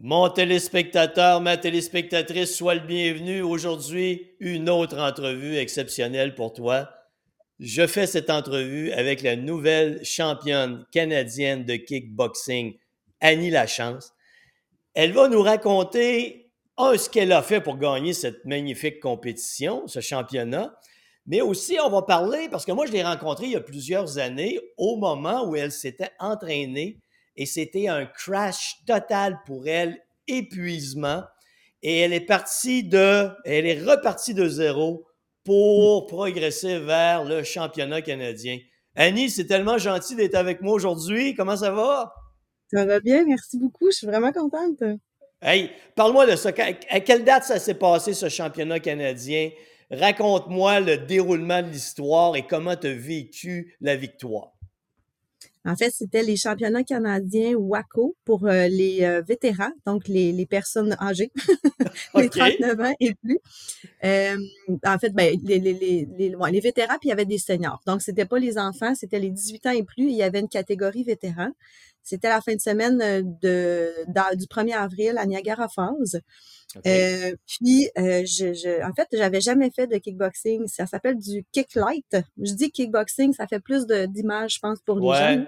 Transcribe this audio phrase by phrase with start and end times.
[0.00, 3.42] Mon téléspectateur, ma téléspectatrice, sois le bienvenu.
[3.42, 6.88] Aujourd'hui, une autre entrevue exceptionnelle pour toi.
[7.58, 12.76] Je fais cette entrevue avec la nouvelle championne canadienne de kickboxing,
[13.20, 14.12] Annie Lachance.
[14.94, 19.98] Elle va nous raconter, un, ce qu'elle a fait pour gagner cette magnifique compétition, ce
[19.98, 20.78] championnat,
[21.26, 24.18] mais aussi on va parler, parce que moi je l'ai rencontrée il y a plusieurs
[24.18, 27.00] années, au moment où elle s'était entraînée
[27.38, 29.96] et c'était un crash total pour elle,
[30.26, 31.22] épuisement.
[31.82, 35.06] Et elle est partie de, elle est repartie de zéro
[35.44, 38.58] pour progresser vers le championnat canadien.
[38.96, 41.34] Annie, c'est tellement gentil d'être avec moi aujourd'hui.
[41.34, 42.12] Comment ça va?
[42.72, 43.88] Ça va bien, merci beaucoup.
[43.92, 44.82] Je suis vraiment contente.
[45.40, 46.50] Hey, parle-moi de ça.
[46.90, 49.50] À quelle date ça s'est passé, ce championnat canadien?
[49.92, 54.57] Raconte-moi le déroulement de l'histoire et comment tu as vécu la victoire.
[55.64, 60.46] En fait, c'était les championnats canadiens WACO pour euh, les euh, vétérans, donc les, les
[60.46, 61.30] personnes âgées,
[62.14, 63.38] les 39 ans et plus.
[64.04, 64.36] Euh,
[64.84, 67.80] en fait, ben, les, les, les, les, vétérans, puis il y avait des seniors.
[67.86, 70.04] Donc, c'était pas les enfants, c'était les 18 ans et plus.
[70.04, 71.50] Il y avait une catégorie vétérans.
[72.08, 72.98] C'était la fin de semaine
[73.42, 73.92] de,
[74.34, 76.22] du 1er avril à Niagara Falls.
[76.86, 80.66] Euh, puis, euh, je, je, en fait, j'avais jamais fait de kickboxing.
[80.68, 82.16] Ça s'appelle du kick light.
[82.42, 85.46] Je dis kickboxing, ça fait plus d'images, je pense, pour les jeunes.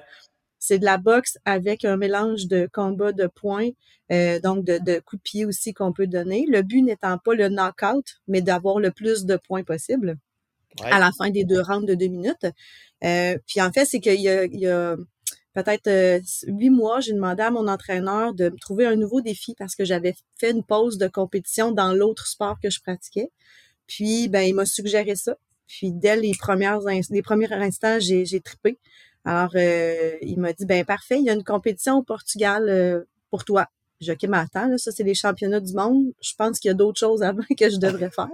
[0.58, 3.70] C'est de la boxe avec un mélange de combat de points,
[4.12, 6.44] euh, donc de, de coups de pied aussi qu'on peut donner.
[6.46, 10.18] Le but n'étant pas le knockout, mais d'avoir le plus de points possible
[10.84, 12.46] à la fin des deux rounds de deux minutes.
[13.04, 14.96] Euh, puis en fait, c'est qu'il y a, il y a
[15.54, 19.54] peut-être euh, huit mois, j'ai demandé à mon entraîneur de me trouver un nouveau défi
[19.58, 23.30] parce que j'avais fait une pause de compétition dans l'autre sport que je pratiquais.
[23.86, 25.36] Puis, ben, il m'a suggéré ça.
[25.66, 28.78] Puis, dès les premières les premiers instants, j'ai, j'ai trippé.
[29.24, 33.04] Alors, euh, il m'a dit, ben parfait, il y a une compétition au Portugal euh,
[33.30, 33.66] pour toi.
[34.00, 36.12] J'ai OK, mais attends, ça, c'est les championnats du monde.
[36.22, 38.30] Je pense qu'il y a d'autres choses avant que je devrais faire.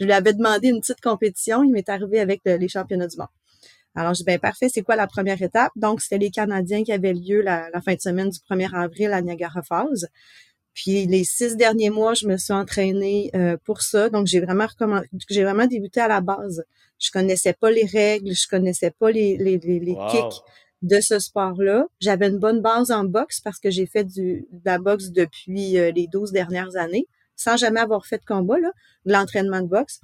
[0.00, 1.64] Je lui avais demandé une petite compétition.
[1.64, 3.28] Il m'est arrivé avec les championnats du monde.
[3.94, 5.72] Alors, je dis, ben parfait, c'est quoi la première étape?
[5.76, 9.22] Donc, c'était les Canadiens qui avaient lieu la, fin de semaine du 1er avril à
[9.22, 10.06] Niagara Falls.
[10.74, 14.10] Puis les six derniers mois, je me suis entraînée euh, pour ça.
[14.10, 14.66] Donc, j'ai vraiment
[15.28, 16.62] j'ai vraiment débuté à la base.
[17.00, 20.42] Je connaissais pas les règles, je connaissais pas les, les, les, kicks
[20.82, 21.86] de ce sport-là.
[22.00, 25.78] J'avais une bonne base en boxe parce que j'ai fait du, de la boxe depuis
[25.78, 28.70] euh, les 12 dernières années, sans jamais avoir fait de combat, là,
[29.04, 30.00] de l'entraînement de boxe.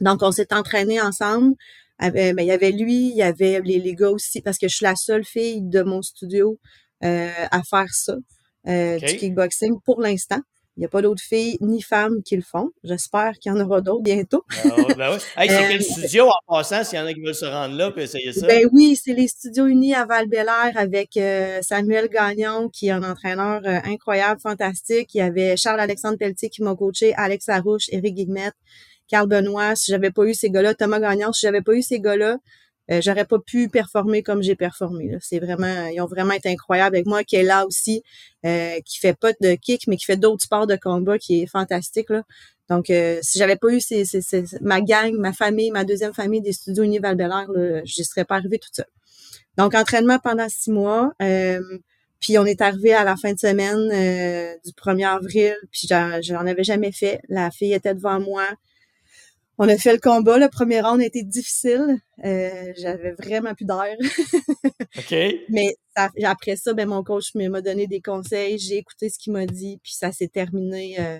[0.00, 1.54] Donc, on s'est entraîné ensemble.
[2.00, 4.76] Ben, il y avait lui, il y avait les, les, gars aussi, parce que je
[4.76, 6.58] suis la seule fille de mon studio
[7.02, 8.14] euh, à faire ça,
[8.68, 10.40] euh, du kickboxing pour l'instant.
[10.76, 12.70] Il n'y a pas d'autres filles ni femmes qui le font.
[12.84, 14.44] J'espère qu'il y en aura d'autres bientôt.
[14.64, 17.46] ben, ben c'est quel euh, studio en passant, s'il y en a qui veulent se
[17.46, 18.46] rendre là et essayer ça?
[18.46, 20.26] Ben oui, c'est les studios unis à val
[20.76, 21.18] avec
[21.62, 25.14] Samuel Gagnon, qui est un entraîneur incroyable, fantastique.
[25.14, 28.54] Il y avait Charles-Alexandre Pelletier qui m'a coaché, Alex Larouche, Éric Guillemette.
[29.10, 32.00] Carl Benoît, si j'avais pas eu ces gars-là, Thomas Gagnon, si j'avais pas eu ces
[32.00, 32.38] gars-là,
[32.90, 35.16] euh, j'aurais pas pu performer comme j'ai performé.
[35.20, 38.02] C'est vraiment, ils ont vraiment été incroyables avec moi, qui est là aussi,
[38.46, 41.46] euh, qui fait pas de kick, mais qui fait d'autres sports de combat, qui est
[41.46, 42.10] fantastique.
[42.10, 42.22] Là.
[42.68, 44.04] Donc, euh, si j'avais pas eu ces,
[44.60, 47.16] ma gang, ma famille, ma deuxième famille des studios Uni val
[47.84, 48.86] je serais pas arrivée toute seule.
[49.56, 51.12] Donc, entraînement pendant six mois.
[51.20, 51.60] Euh,
[52.20, 53.88] puis on est arrivé à la fin de semaine
[54.64, 57.20] du 1er avril, puis j'en avais jamais fait.
[57.28, 58.46] La fille était devant moi.
[59.62, 60.38] On a fait le combat.
[60.38, 61.98] Le premier round a été difficile.
[62.24, 63.94] Euh, j'avais vraiment plus d'air.
[64.98, 65.14] OK.
[65.50, 68.58] Mais après ça, ben, mon coach m'a donné des conseils.
[68.58, 69.78] J'ai écouté ce qu'il m'a dit.
[69.82, 71.18] Puis ça s'est terminé euh,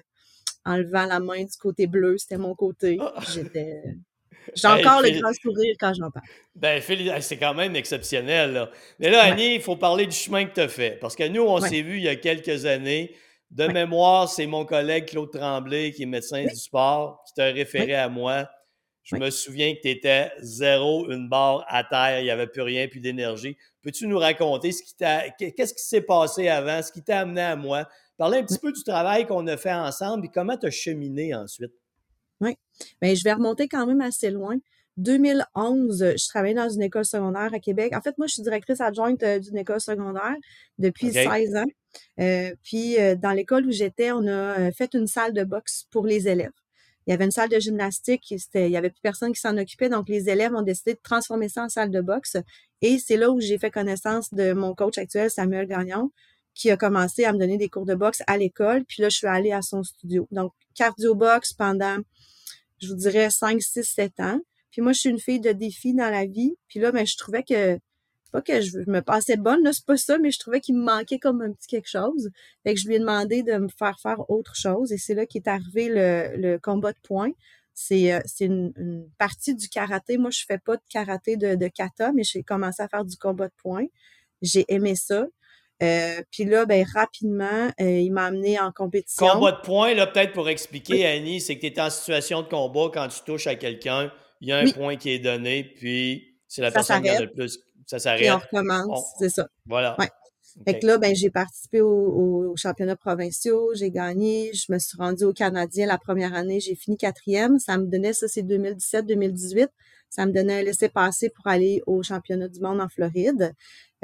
[0.65, 2.17] en levant la main du côté bleu.
[2.17, 2.97] C'était mon côté.
[2.99, 3.21] Ah!
[3.31, 3.83] J'étais...
[4.55, 6.25] J'ai encore le grand sourire quand j'en parle.
[6.55, 6.83] Ben,
[7.21, 8.71] c'est quand même exceptionnel.
[8.99, 10.99] Mais là, Annie, il faut parler du chemin que tu as fait.
[10.99, 13.15] Parce que nous, on s'est vu il y a quelques années.
[13.51, 17.95] De mémoire, c'est mon collègue Claude Tremblay, qui est médecin du sport, qui t'a référé
[17.95, 18.49] à moi.
[19.03, 22.63] Je me souviens que tu étais zéro, une barre à terre, il n'y avait plus
[22.63, 23.57] rien, plus d'énergie.
[23.83, 27.41] Peux-tu nous raconter ce qui t'a, qu'est-ce qui s'est passé avant, ce qui t'a amené
[27.41, 27.89] à moi?
[28.17, 31.35] Parler un petit peu du travail qu'on a fait ensemble et comment tu as cheminé
[31.35, 31.73] ensuite?
[32.41, 32.57] Oui.
[33.03, 34.57] Bien, je vais remonter quand même assez loin.
[34.97, 37.95] 2011, je travaillais dans une école secondaire à Québec.
[37.95, 40.37] En fait, moi, je suis directrice adjointe euh, d'une école secondaire
[40.79, 41.65] depuis 16 ans.
[42.21, 46.07] Euh, puis, euh, dans l'école où j'étais, on a fait une salle de boxe pour
[46.07, 46.53] les élèves.
[47.07, 49.89] Il y avait une salle de gymnastique, il y avait plus personne qui s'en occupait,
[49.89, 52.37] donc les élèves ont décidé de transformer ça en salle de boxe.
[52.83, 56.11] Et c'est là où j'ai fait connaissance de mon coach actuel, Samuel Gagnon,
[56.55, 58.85] qui a commencé à me donner des cours de boxe à l'école.
[58.85, 60.29] Puis là, je suis allée à son studio.
[60.31, 61.97] Donc, cardio boxe pendant,
[62.81, 64.41] je vous dirais, 5, 6, 7 ans.
[64.71, 66.57] Puis moi, je suis une fille de défi dans la vie.
[66.69, 67.79] Puis là, ben, je trouvais que
[68.33, 70.85] pas que je, me pensais bonne, là, c'est pas ça, mais je trouvais qu'il me
[70.85, 72.31] manquait comme un petit quelque chose.
[72.63, 75.27] Fait que je lui ai demandé de me faire faire autre chose et c'est là
[75.27, 77.31] qu'est arrivé le, le combat de poing.
[77.75, 80.19] C'est euh, une, une, partie du karaté.
[80.19, 83.17] Moi, je fais pas de karaté de, de kata, mais j'ai commencé à faire du
[83.17, 83.87] combat de poing.
[84.43, 85.27] J'ai aimé ça.
[85.83, 89.27] Euh, puis là, ben rapidement, euh, il m'a amené en compétition.
[89.27, 92.49] Combat de poing, là, peut-être pour expliquer, Annie, c'est que tu es en situation de
[92.49, 96.37] combat quand tu touches à quelqu'un, il y a un point qui est donné, puis
[96.49, 97.59] c'est la personne qui a le plus.
[97.87, 98.21] Ça s'arrête.
[98.21, 99.49] Puis on recommence, c'est ça.
[99.67, 99.97] Voilà.
[99.99, 100.09] Ouais.
[100.65, 104.97] Fait que là, ben, j'ai participé aux au, championnats provinciaux, j'ai gagné, je me suis
[104.97, 107.59] rendue au Canadien la première année, j'ai fini quatrième.
[107.59, 109.69] Ça me donnait, ça c'est 2017-2018,
[110.09, 113.55] ça me donnait un laisser-passer pour aller au championnat du monde en Floride.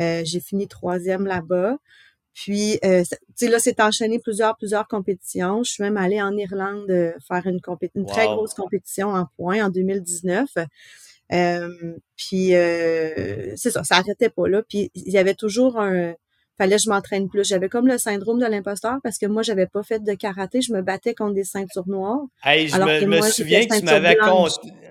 [0.00, 1.78] Euh, j'ai fini troisième là-bas.
[2.36, 5.64] Puis, euh, tu sais, là, c'est enchaîné plusieurs, plusieurs compétitions.
[5.64, 7.60] Je suis même allée en Irlande euh, faire une,
[7.94, 10.46] une très grosse compétition en points en 2019.
[11.32, 11.68] Euh,
[12.14, 14.62] puis, euh, c'est ça, ça arrêtait pas là.
[14.68, 16.12] Puis, il y avait toujours un...
[16.58, 17.46] Fallait que je m'entraîne plus.
[17.46, 20.60] J'avais comme le syndrome de l'imposteur parce que moi, j'avais pas fait de karaté.
[20.60, 22.20] Je me battais contre des ceintures noires.
[22.44, 24.16] Hey, je me, souviens que tu m'avais...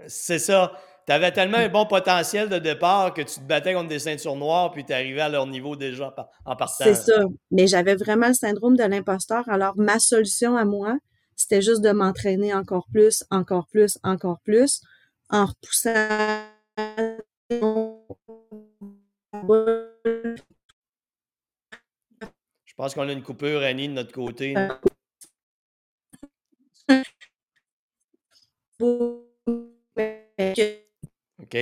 [0.07, 0.73] C'est ça
[1.05, 4.35] tu avais tellement un bon potentiel de départ que tu te battais contre des ceintures
[4.35, 6.13] noires puis tu arrivais à leur niveau déjà
[6.45, 6.83] en partant.
[6.83, 7.23] C'est ça.
[7.51, 9.47] Mais j'avais vraiment le syndrome de l'imposteur.
[9.47, 10.97] Alors, ma solution à moi,
[11.35, 14.81] c'était juste de m'entraîner encore plus, encore plus, encore plus,
[15.29, 16.45] en repoussant.
[22.65, 24.55] Je pense qu'on a une coupure, Annie, de notre côté.
[31.45, 31.57] OK?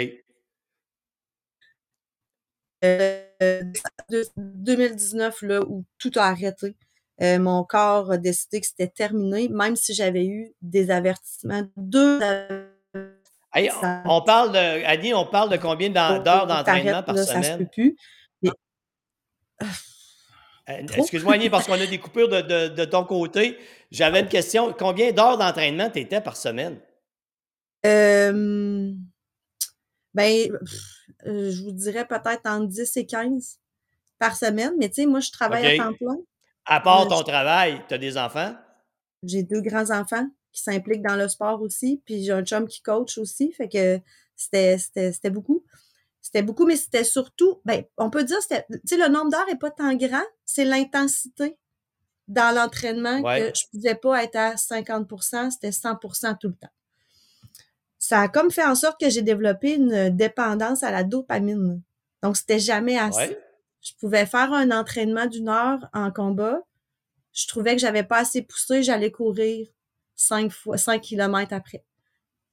[4.37, 6.75] 2019, là, où tout a arrêté.
[7.21, 11.63] Euh, mon corps a décidé que c'était terminé, même si j'avais eu des avertissements.
[11.77, 12.19] Deux
[14.05, 17.43] on parle de, Annie, on parle de combien d'heures d'entraînement par semaine?
[17.43, 17.95] Ça se peut plus.
[20.69, 23.57] Euh, excuse-moi, Annie, parce qu'on a des coupures de, de, de ton côté.
[23.91, 24.73] J'avais une question.
[24.73, 26.79] Combien d'heures d'entraînement tu étais par semaine?
[27.85, 28.93] Euh,
[30.13, 30.49] ben,
[31.25, 33.59] euh, je vous dirais peut-être entre 10 et 15
[34.19, 36.17] par semaine, mais tu sais, moi, je travaille à temps plein.
[36.65, 38.55] À part euh, ton travail, tu as des enfants?
[39.23, 43.17] J'ai deux grands-enfants qui s'impliquent dans le sport aussi, puis j'ai un chum qui coach
[43.17, 43.99] aussi, fait que
[44.35, 45.63] c'était beaucoup.
[46.21, 48.55] C'était beaucoup, mais c'était surtout, ben, on peut dire, tu
[48.85, 51.57] sais, le nombre d'heures n'est pas tant grand, c'est l'intensité
[52.27, 56.71] dans l'entraînement que je pouvais pas être à 50% c'était 100% tout le temps
[58.03, 61.81] ça a comme fait en sorte que j'ai développé une dépendance à la dopamine.
[62.21, 63.37] Donc, c'était jamais assez.
[63.79, 66.59] Je pouvais faire un entraînement d'une heure en combat.
[67.31, 69.69] Je trouvais que j'avais pas assez poussé, j'allais courir
[70.17, 71.85] cinq fois, cinq kilomètres après.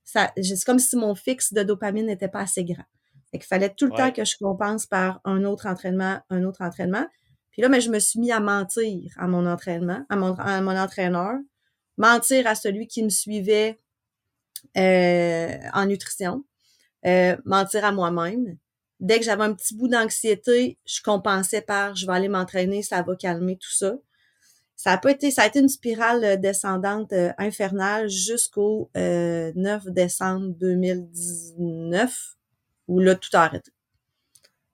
[0.05, 2.87] Ça, c'est comme si mon fixe de dopamine n'était pas assez grand.
[3.33, 6.63] Fait qu'il fallait tout le temps que je compense par un autre entraînement, un autre
[6.63, 7.07] entraînement.
[7.51, 10.61] Puis là, mais je me suis mis à mentir à mon entraînement, à mon, à
[10.61, 11.35] mon entraîneur,
[11.97, 13.81] mentir à celui qui me suivait
[14.77, 16.45] euh, en nutrition,
[17.07, 18.57] euh, mentir à moi-même.
[19.01, 23.03] Dès que j'avais un petit bout d'anxiété, je compensais par je vais aller m'entraîner, ça
[23.03, 23.95] va calmer tout ça.
[24.77, 30.49] Ça a pas été, ça a été une spirale euh, descendante infernale jusqu'au 9 décembre
[30.59, 32.37] 2019
[32.89, 33.71] où là tout a arrêté.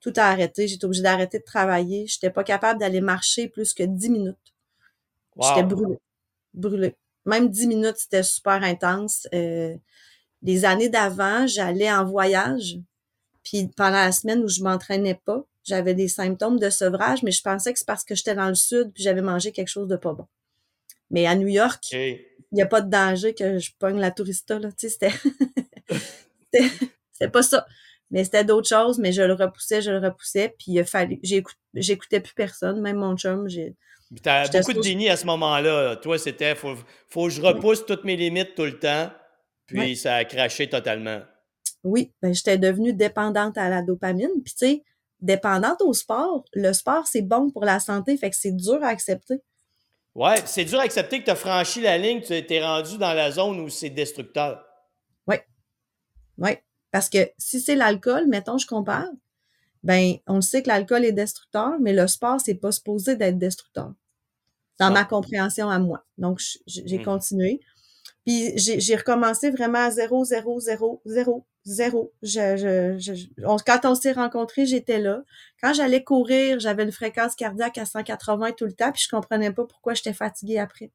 [0.01, 0.69] Tout a arrêté.
[0.69, 2.07] J'étais obligée d'arrêter de travailler.
[2.07, 4.55] J'étais pas capable d'aller marcher plus que 10 minutes.
[5.41, 5.99] J'étais brûlée.
[6.55, 6.97] Brûlée.
[7.27, 9.29] Même 10 minutes, c'était super intense.
[9.35, 9.75] Euh,
[10.43, 12.79] les années d'avant, j'allais en voyage.
[13.43, 17.43] Puis pendant la semaine où je m'entraînais pas, j'avais des symptômes de sevrage, mais je
[17.43, 19.97] pensais que c'est parce que j'étais dans le sud puis j'avais mangé quelque chose de
[19.97, 20.27] pas bon.
[21.11, 22.21] Mais à New York, il
[22.53, 24.71] n'y a pas de danger que je pogne la tourista, là.
[24.73, 25.11] Tu sais,
[26.53, 26.69] c'était,
[27.13, 27.67] c'était pas ça.
[28.11, 31.19] Mais c'était d'autres choses, mais je le repoussais, je le repoussais, puis il a fallu,
[31.75, 33.75] j'écoutais plus personne, même mon chum, j'ai,
[34.15, 35.97] tu as beaucoup de déni à ce moment-là.
[35.97, 36.77] Toi, c'était faut,
[37.09, 39.11] faut que je repousse toutes mes limites tout le temps.
[39.67, 41.21] Puis ça a craché totalement.
[41.83, 44.43] Oui, ben, j'étais devenue dépendante à la dopamine.
[44.45, 44.83] Puis tu sais,
[45.21, 46.45] dépendante au sport.
[46.53, 49.43] Le sport, c'est bon pour la santé, fait que c'est dur à accepter.
[50.15, 53.13] Ouais, c'est dur à accepter que tu as franchi la ligne, tu es rendu dans
[53.13, 54.65] la zone où c'est destructeur.
[55.27, 55.37] Oui.
[56.39, 56.51] Oui.
[56.91, 59.09] Parce que si c'est l'alcool, mettons, je compare,
[59.87, 63.95] ben on sait que l'alcool est destructeur, mais le sport, c'est pas supposé d'être destructeur.
[64.81, 66.05] Dans ma compréhension à moi.
[66.19, 67.05] Donc, j'ai mmh.
[67.05, 67.61] continué.
[68.27, 72.13] Puis j'ai recommencé vraiment à zéro, zéro, zéro, zéro, zéro.
[72.21, 73.27] Je, je,
[73.65, 75.23] quand on s'est rencontrés, j'étais là.
[75.63, 79.53] Quand j'allais courir, j'avais une fréquence cardiaque à 180 tout le temps, puis je comprenais
[79.53, 80.91] pas pourquoi j'étais fatiguée après.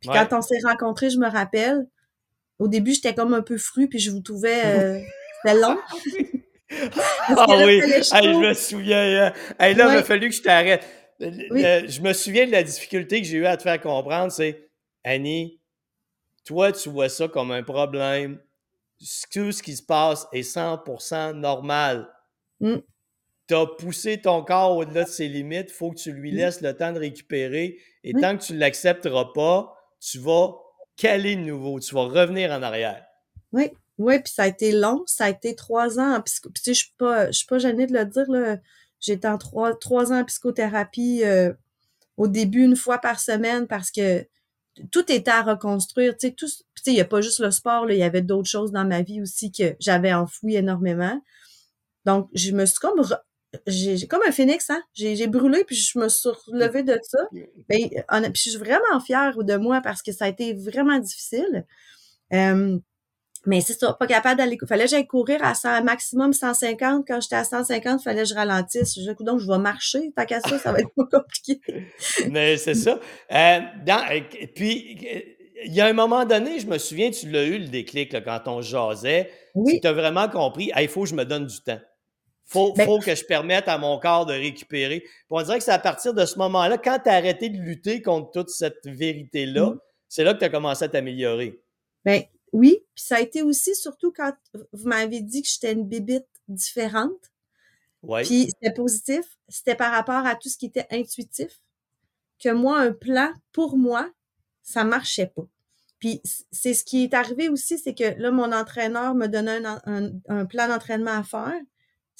[0.00, 1.86] Puis quand on s'est rencontrés, je me rappelle,
[2.58, 4.62] au début, j'étais comme un peu fru, puis je vous trouvais...
[4.66, 5.00] Euh,
[5.42, 5.78] c'était long.
[6.70, 9.26] ah oui, je me souviens.
[9.26, 9.32] Hein.
[9.58, 10.86] là, il a fallu que je t'arrête.
[11.20, 14.70] Je me souviens de la difficulté que j'ai eu à te faire comprendre, c'est
[15.04, 15.60] Annie,
[16.44, 18.38] toi, tu vois ça comme un problème.
[19.32, 22.08] Tout ce qui se passe est 100% normal.
[22.60, 22.76] Mm.
[23.48, 26.36] Tu as poussé ton corps au-delà de ses limites, il faut que tu lui mm.
[26.36, 27.78] laisses le temps de récupérer.
[28.04, 30.54] Et tant que tu ne l'accepteras pas, tu vas
[30.96, 33.04] caler de nouveau, tu vas revenir en arrière.
[33.52, 33.70] Oui,
[34.00, 36.50] oui, puis ça a été long, ça a été trois ans en psycho.
[36.50, 38.56] Puis, je suis pas, je suis pas gênée de le dire, là.
[38.98, 41.52] J'étais en trois, trois ans en psychothérapie euh,
[42.16, 44.26] au début une fois par semaine parce que
[44.92, 46.16] tout était à reconstruire.
[46.16, 46.46] Tu sais, tout,
[46.86, 49.20] il n'y a pas juste le sport, il y avait d'autres choses dans ma vie
[49.22, 51.20] aussi que j'avais enfoui énormément.
[52.04, 53.02] Donc, je me suis comme
[53.66, 54.82] j'ai comme un phénix, hein?
[54.94, 57.18] J'ai brûlé, puis je me suis relevée de ça.
[57.68, 57.88] Ben,
[58.32, 61.66] puis je suis vraiment fière de moi parce que ça a été vraiment difficile.
[62.32, 62.78] Euh,
[63.46, 64.58] mais c'est ça, pas capable d'aller.
[64.68, 67.06] Fallait que j'aille courir à 100, maximum 150.
[67.06, 68.94] Quand j'étais à 150, fallait que je ralentisse.
[68.94, 70.12] Je dis, donc je vais marcher.
[70.14, 71.60] Tant qu'à ça, ça va être pas compliqué.
[72.30, 73.00] mais c'est ça.
[73.32, 74.04] Euh, dans,
[74.54, 74.98] puis,
[75.64, 78.42] il y a un moment donné, je me souviens, tu l'as eu le déclic quand
[78.46, 79.30] on jasait.
[79.54, 79.80] Oui.
[79.80, 81.80] Tu as vraiment compris, il faut que je me donne du temps.
[82.44, 85.04] Faut, ben faut que je permette à mon corps de récupérer.
[85.30, 88.02] on dirait que c'est à partir de ce moment-là, quand tu as arrêté de lutter
[88.02, 89.74] contre toute cette vérité-là,
[90.08, 91.60] c'est là que tu as commencé à t'améliorer.
[92.04, 94.32] Ben oui, puis ça a été aussi surtout quand
[94.72, 97.32] vous m'avez dit que j'étais une bébite différente.
[98.02, 98.22] Ouais.
[98.22, 101.60] Puis c'était positif, c'était par rapport à tout ce qui était intuitif.
[102.42, 104.10] Que moi, un plan, pour moi,
[104.62, 105.46] ça marchait pas.
[105.98, 110.10] Puis c'est ce qui est arrivé aussi, c'est que là, mon entraîneur me donnait un,
[110.28, 111.60] un plan d'entraînement à faire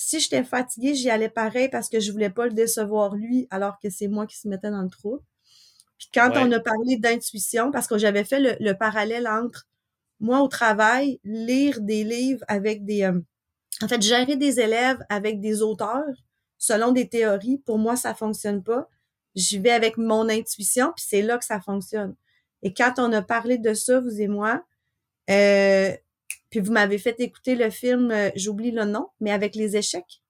[0.03, 3.79] si j'étais fatiguée, j'y allais pareil parce que je voulais pas le décevoir lui, alors
[3.79, 5.21] que c'est moi qui se mettais dans le trou.
[5.99, 9.69] Puis quand on a parlé d'intuition, parce que j'avais fait le, parallèle entre
[10.21, 13.05] moi au travail, lire des livres avec des...
[13.05, 13.21] Euh,
[13.83, 16.15] en fait, gérer des élèves avec des auteurs
[16.61, 18.89] selon des théories, pour moi, ça fonctionne pas.
[19.35, 22.15] J'y vais avec mon intuition, puis c'est là que ça fonctionne.
[22.62, 24.62] Et quand on a parlé de ça, vous et moi,
[25.31, 25.91] euh,
[26.50, 30.21] puis vous m'avez fait écouter le film, euh, j'oublie le nom, mais avec les échecs.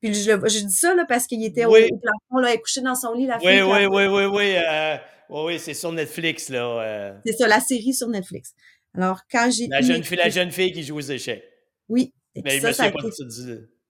[0.00, 3.12] Puis je, je dis ça là, parce qu'il était au, plafond, là, couché dans son
[3.12, 3.26] lit.
[3.26, 4.96] La oui, oui, oui, oui, oui, euh,
[5.28, 6.48] oui, oui, c'est sur Netflix.
[6.48, 7.20] là.
[7.26, 8.54] C'est ça, la série sur Netflix.
[8.94, 9.66] Alors, quand j'ai.
[9.68, 11.44] La, jeune fille, la jeune fille qui joue aux échecs.
[11.88, 12.12] Oui.
[12.44, 12.98] mais ça, ça a été...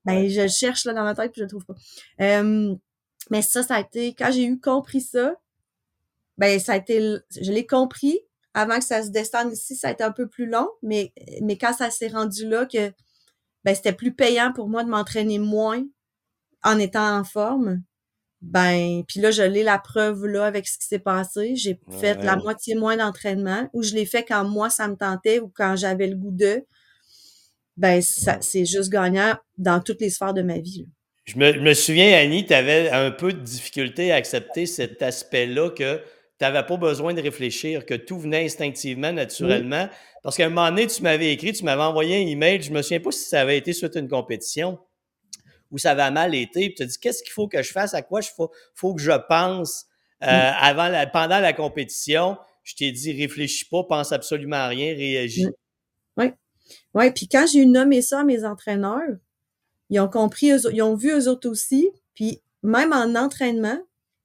[0.04, 1.75] Ben, je cherche là dans ma tête puis je le trouve pas.
[3.30, 4.14] mais ça, ça a été.
[4.14, 5.37] Quand j'ai eu compris ça,
[6.38, 6.99] ben, ça a été.
[7.00, 8.18] Je l'ai compris,
[8.54, 11.56] avant que ça se descende ici, ça a été un peu plus long, mais, mais
[11.56, 12.92] quand ça s'est rendu là, que
[13.64, 15.85] ben, c'était plus payant pour moi de m'entraîner moins
[16.64, 17.82] en étant en forme,
[18.43, 21.55] ben, puis là, je l'ai la preuve là avec ce qui s'est passé.
[21.55, 25.39] J'ai fait la moitié moins d'entraînement, ou je l'ai fait quand moi, ça me tentait,
[25.39, 26.65] ou quand j'avais le goût de.
[27.77, 30.87] Ben, ça, c'est juste gagnant dans toutes les sphères de ma vie.
[31.25, 35.03] Je me, je me, souviens, Annie, tu avais un peu de difficulté à accepter cet
[35.03, 36.03] aspect-là que tu
[36.45, 39.89] n'avais pas besoin de réfléchir, que tout venait instinctivement, naturellement.
[40.25, 42.83] Parce qu'à un moment donné, tu m'avais écrit, tu m'avais envoyé un email, je me
[42.83, 44.79] souviens pas si ça avait été suite à une compétition
[45.73, 47.95] ou ça avait mal été, puis tu as dit qu'est-ce qu'il faut que je fasse,
[47.95, 49.87] à quoi il faut, faut, que je pense
[50.23, 52.37] euh, avant la, pendant la compétition?
[52.62, 55.49] Je t'ai dit réfléchis pas, pense absolument à rien, réagis.
[56.17, 56.31] Oui.
[56.95, 59.17] Oui, puis quand j'ai nommé ça à mes entraîneurs,
[59.91, 63.79] ils ont compris, ils ont vu eux autres aussi, puis même en entraînement,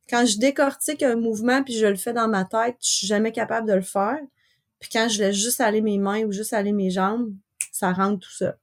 [0.10, 3.32] quand je décortique un mouvement puis je le fais dans ma tête, je suis jamais
[3.32, 4.20] capable de le faire.
[4.80, 7.34] Puis quand je laisse juste aller mes mains ou juste aller mes jambes,
[7.72, 8.56] ça rentre tout ça.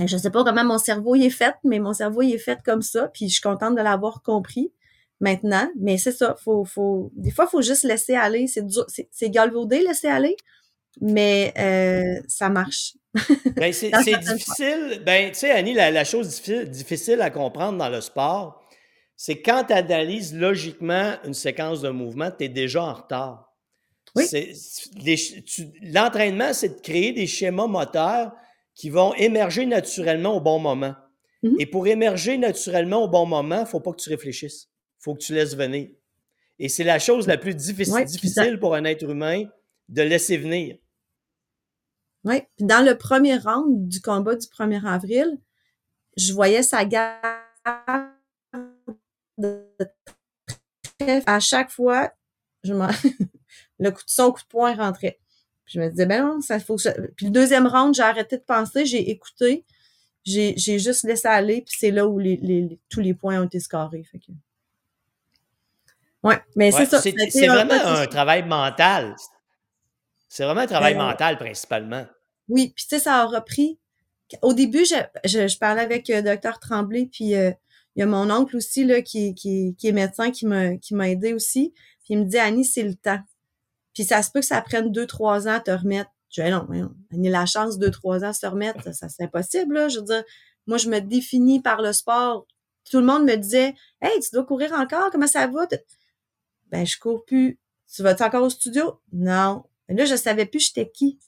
[0.00, 2.38] Et je sais pas comment mon cerveau y est fait, mais mon cerveau y est
[2.38, 4.72] fait comme ça, puis je suis contente de l'avoir compris
[5.20, 5.70] maintenant.
[5.78, 8.46] Mais c'est ça, faut, faut, des fois, faut juste laisser aller.
[8.46, 8.64] C'est
[9.10, 10.36] c'est galvaudé laisser aller,
[11.00, 12.94] mais euh, ça marche.
[13.56, 15.02] ben, c'est difficile.
[15.04, 18.62] Ben, tu sais, Annie, la, la chose difficile, difficile à comprendre dans le sport,
[19.16, 23.52] c'est quand tu analyses logiquement une séquence de mouvement, tu es déjà en retard.
[25.82, 28.32] L'entraînement, c'est de créer des schémas moteurs
[28.74, 30.94] qui vont émerger naturellement au bon moment.
[31.42, 31.56] Mm-hmm.
[31.58, 34.68] Et pour émerger naturellement au bon moment, il ne faut pas que tu réfléchisses.
[35.00, 35.88] Il faut que tu laisses venir.
[36.58, 39.44] Et c'est la chose la plus difficile, difficile pour un être humain
[39.88, 40.76] de laisser venir.
[42.24, 42.42] Oui.
[42.60, 45.38] Dans le premier round du combat du 1er avril,
[46.16, 47.26] je voyais sa garde
[51.26, 52.12] à chaque fois,
[52.62, 52.72] je
[53.78, 55.20] le coup de son coup de poing rentrait.
[55.72, 56.76] Je me disais, ben non, ça faut
[57.16, 59.64] Puis le deuxième round, j'ai arrêté de penser, j'ai écouté,
[60.24, 64.04] j'ai, juste laissé aller, puis c'est là où les, tous les points ont été scorés.
[64.04, 64.20] Fait
[66.22, 67.00] Ouais, mais c'est ça.
[67.00, 67.12] C'est,
[67.46, 69.16] vraiment un travail mental.
[70.28, 72.06] C'est vraiment un travail ben, mental principalement.
[72.48, 73.78] Oui, puis tu sais, ça a repris
[74.40, 77.50] au début, je, je, parlais avec le euh, docteur Tremblay, puis euh,
[77.94, 80.94] il y a mon oncle aussi là, qui, qui, qui est médecin qui m'a qui
[80.94, 81.74] m'a aidé aussi.
[82.04, 83.20] Puis il me dit Annie, c'est le temps.
[83.94, 86.10] Puis ça se peut que ça prenne deux, trois ans à te remettre.
[86.30, 86.66] Je dis non,
[87.12, 89.74] Annie, la chance deux, trois ans à se remettre, ça, c'est impossible.
[89.74, 89.88] Là.
[89.88, 90.24] Je veux dire,
[90.66, 92.46] moi, je me définis par le sport.
[92.90, 95.66] Tout le monde me disait Hey, tu dois courir encore, comment ça va?
[96.70, 97.58] Ben, je cours plus.
[97.94, 99.00] Tu vas-tu encore au studio?
[99.12, 99.64] Non.
[99.88, 101.18] Mais là, je savais plus j'étais qui.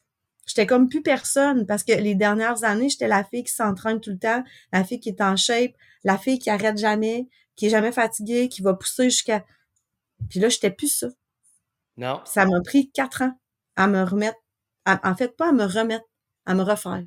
[0.46, 4.10] J'étais comme plus personne parce que les dernières années, j'étais la fille qui s'entraîne tout
[4.10, 4.42] le temps,
[4.72, 5.72] la fille qui est en shape,
[6.04, 9.44] la fille qui arrête jamais, qui est jamais fatiguée, qui va pousser jusqu'à.
[10.28, 11.08] Puis là, j'étais plus ça.
[11.96, 12.20] Non.
[12.24, 13.32] ça m'a pris quatre ans
[13.76, 14.38] à me remettre.
[14.86, 16.04] en fait, pas à me remettre,
[16.46, 17.04] à me refaire.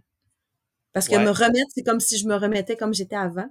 [0.94, 3.48] Parce que me remettre, c'est comme si je me remettais comme j'étais avant.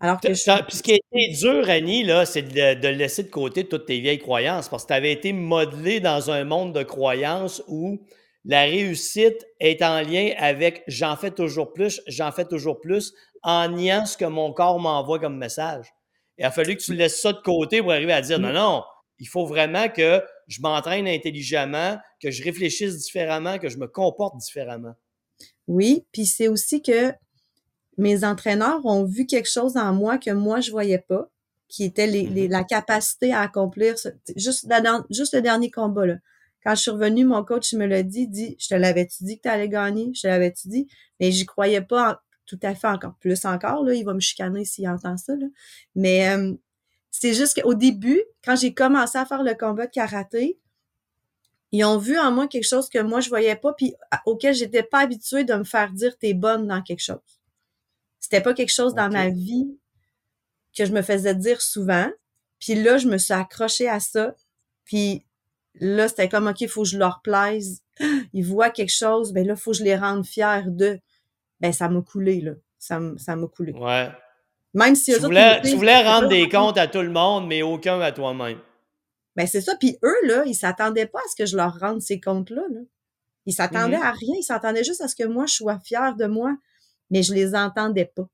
[0.00, 0.62] Alors que je...
[0.66, 4.00] Puis ce qui a été dur, Annie, là, c'est de, laisser de côté toutes tes
[4.00, 8.00] vieilles croyances parce que tu avais été modelé dans un monde de croyances où
[8.44, 13.68] la réussite est en lien avec j'en fais toujours plus, j'en fais toujours plus, en
[13.68, 15.92] niant ce que mon corps m'envoie comme message.
[16.38, 18.84] Il a fallu que tu laisses ça de côté pour arriver à dire non, non,
[19.18, 24.36] il faut vraiment que je m'entraîne intelligemment, que je réfléchisse différemment, que je me comporte
[24.38, 24.94] différemment.
[25.66, 27.12] Oui, puis c'est aussi que
[27.98, 31.30] mes entraîneurs ont vu quelque chose en moi que moi, je voyais pas,
[31.68, 32.48] qui était mm-hmm.
[32.48, 33.94] la capacité à accomplir
[34.36, 34.66] juste,
[35.10, 36.06] juste le dernier combat.
[36.06, 36.16] Là.
[36.64, 39.42] Quand je suis revenue, mon coach me l'a dit, dit, je te l'avais-tu dit que
[39.42, 40.10] tu allais gagner?
[40.14, 40.88] Je te l'avais-tu dit?
[41.20, 43.84] Mais j'y croyais pas tout à fait encore plus encore.
[43.84, 43.94] Là.
[43.94, 45.36] Il va me chicaner s'il entend ça.
[45.36, 45.46] Là.
[45.94, 46.54] Mais euh,
[47.20, 50.58] c'est juste qu'au début, quand j'ai commencé à faire le combat de karaté,
[51.72, 53.94] ils ont vu en moi quelque chose que moi je voyais pas, puis
[54.24, 57.40] auquel j'étais pas habituée de me faire dire t'es bonne dans quelque chose.
[58.20, 59.78] C'était pas quelque chose dans ma vie
[60.76, 62.08] que je me faisais dire souvent.
[62.60, 64.34] Puis là, je me suis accrochée à ça.
[64.84, 65.26] Puis
[65.74, 67.82] là, c'était comme, OK, il faut que je leur plaise.
[68.32, 71.00] Ils voient quelque chose, ben là, il faut que je les rende fiers de.
[71.60, 72.52] Ben, ça m'a coulé, là.
[72.78, 73.72] Ça m'a coulé.
[73.72, 74.10] Ouais.
[74.74, 78.00] Même si tu voulais, tu voulais rendre des comptes à tout le monde, mais aucun
[78.00, 78.58] à toi-même.
[79.36, 79.76] Ben, c'est ça.
[79.76, 82.62] Puis eux, là, ils s'attendaient pas à ce que je leur rende ces comptes-là.
[82.70, 82.80] Là.
[83.46, 84.02] Ils s'attendaient mm-hmm.
[84.02, 84.34] à rien.
[84.36, 86.56] Ils s'attendaient juste à ce que moi, je sois fière de moi.
[87.10, 88.28] Mais je les entendais pas.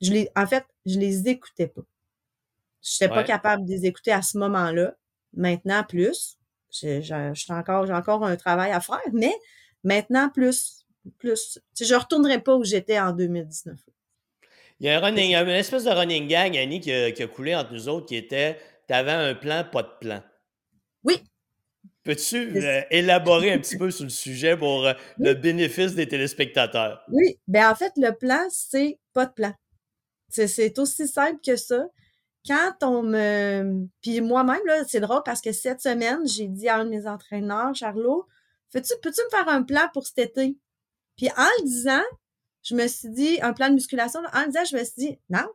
[0.00, 1.82] Je les, en fait, je les écoutais pas.
[2.82, 4.94] Je n'étais pas capable de les écouter à ce moment-là.
[5.34, 6.38] Maintenant, plus.
[6.70, 7.02] J'ai
[7.48, 9.34] encore, j'ai encore un travail à faire, mais
[9.84, 10.86] maintenant, plus.
[11.18, 11.58] plus.
[11.78, 13.78] je ne retournerai pas où j'étais en 2019.
[14.80, 17.26] Il y a, un running, une espèce de running gang, Annie, qui a, qui a
[17.26, 20.22] coulé entre nous autres, qui était tu avais un plan, pas de plan.
[21.04, 21.22] Oui.
[22.04, 27.02] Peux-tu euh, élaborer un petit peu sur le sujet pour euh, le bénéfice des téléspectateurs?
[27.10, 27.38] Oui.
[27.48, 29.52] Ben en fait, le plan, c'est pas de plan.
[30.28, 31.86] C'est aussi simple que ça
[32.46, 33.86] quand on me.
[34.02, 37.74] Puis moi-même, c'est drôle parce que cette semaine, j'ai dit à un de mes entraîneurs,
[37.74, 38.26] Charlot,
[38.72, 40.56] peux-tu me faire un plan pour cet été?
[41.16, 42.02] Puis en le disant,
[42.66, 45.46] je me suis dit, un plan de musculation, en disant, je me suis dit, non,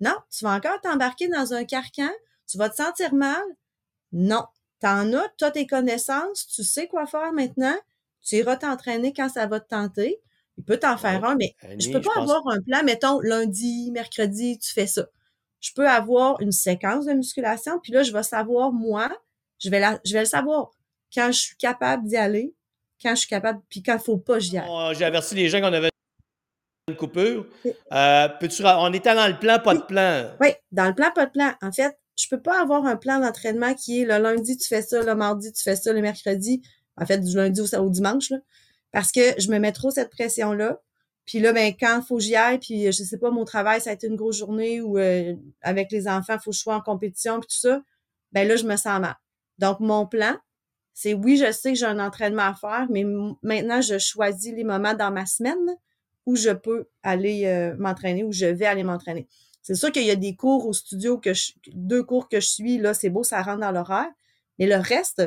[0.00, 2.10] non, tu vas encore t'embarquer dans un carcan,
[2.46, 3.42] tu vas te sentir mal.
[4.12, 4.44] Non,
[4.80, 7.76] t'en as, tu as tes connaissances, tu sais quoi faire maintenant,
[8.22, 10.20] tu iras t'entraîner quand ça va te tenter.
[10.58, 14.58] Il peut t'en faire un, mais je peux pas avoir un plan, mettons, lundi, mercredi,
[14.58, 15.06] tu fais ça
[15.66, 19.10] je peux avoir une séquence de musculation, puis là, je vais savoir, moi,
[19.58, 20.70] je vais, la, je vais le savoir
[21.12, 22.54] quand je suis capable d'y aller,
[23.02, 24.68] quand je suis capable, puis quand il ne faut pas, j'y aille.
[24.68, 25.90] Oh, j'ai averti les gens qu'on avait
[26.88, 27.46] une coupure.
[27.92, 30.30] Euh, peux-tu, on était dans le plan, pas de plan?
[30.40, 31.52] Oui, dans le plan, pas de plan.
[31.60, 34.82] En fait, je peux pas avoir un plan d'entraînement qui est le lundi, tu fais
[34.82, 36.62] ça, le mardi, tu fais ça, le mercredi.
[36.96, 38.38] En fait, du lundi au, au dimanche, là,
[38.92, 40.80] parce que je me mets trop cette pression-là.
[41.24, 43.80] Puis là, ben, quand il faut que j'y aille, puis je sais pas, mon travail,
[43.80, 46.62] ça a été une grosse journée ou euh, avec les enfants, il faut que je
[46.62, 47.82] sois en compétition, puis tout ça,
[48.30, 49.16] ben là, je me sens mal.
[49.58, 50.36] Donc, mon plan,
[50.94, 53.04] c'est oui, je sais que j'ai un entraînement à faire, mais
[53.42, 55.76] maintenant, je choisis les moments dans ma semaine
[56.26, 59.28] où je peux aller euh, m'entraîner, où je vais aller m'entraîner.
[59.62, 62.46] C'est sûr qu'il y a des cours au studio, que je, deux cours que je
[62.46, 64.10] suis, là, c'est beau, ça rentre dans l'horaire.
[64.58, 65.22] Mais le reste,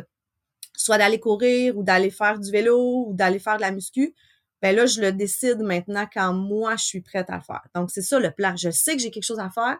[0.75, 4.13] soit d'aller courir ou d'aller faire du vélo ou d'aller faire de la muscu,
[4.61, 7.63] ben là, je le décide maintenant quand moi, je suis prête à le faire.
[7.75, 8.55] Donc, c'est ça le plan.
[8.57, 9.77] Je sais que j'ai quelque chose à faire,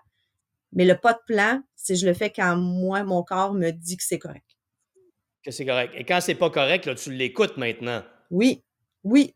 [0.71, 3.97] mais le pas de plan, c'est je le fais quand moi, mon corps me dit
[3.97, 4.45] que c'est correct.
[5.43, 5.93] Que c'est correct.
[5.95, 8.03] Et quand c'est pas correct, là, tu l'écoutes maintenant.
[8.29, 8.63] Oui,
[9.03, 9.36] oui,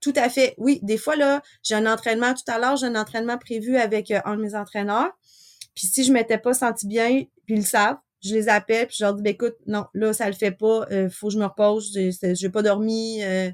[0.00, 0.54] tout à fait.
[0.58, 4.10] Oui, des fois, là, j'ai un entraînement tout à l'heure, j'ai un entraînement prévu avec
[4.10, 5.10] euh, un de mes entraîneurs.
[5.74, 8.96] Puis si je m'étais pas senti bien, puis ils le savent, je les appelle, puis
[8.98, 11.38] je leur dis, ben, écoute, non, là, ça le fait pas, euh, faut que je
[11.38, 13.50] me repose, j'ai, j'ai pas dormi, euh,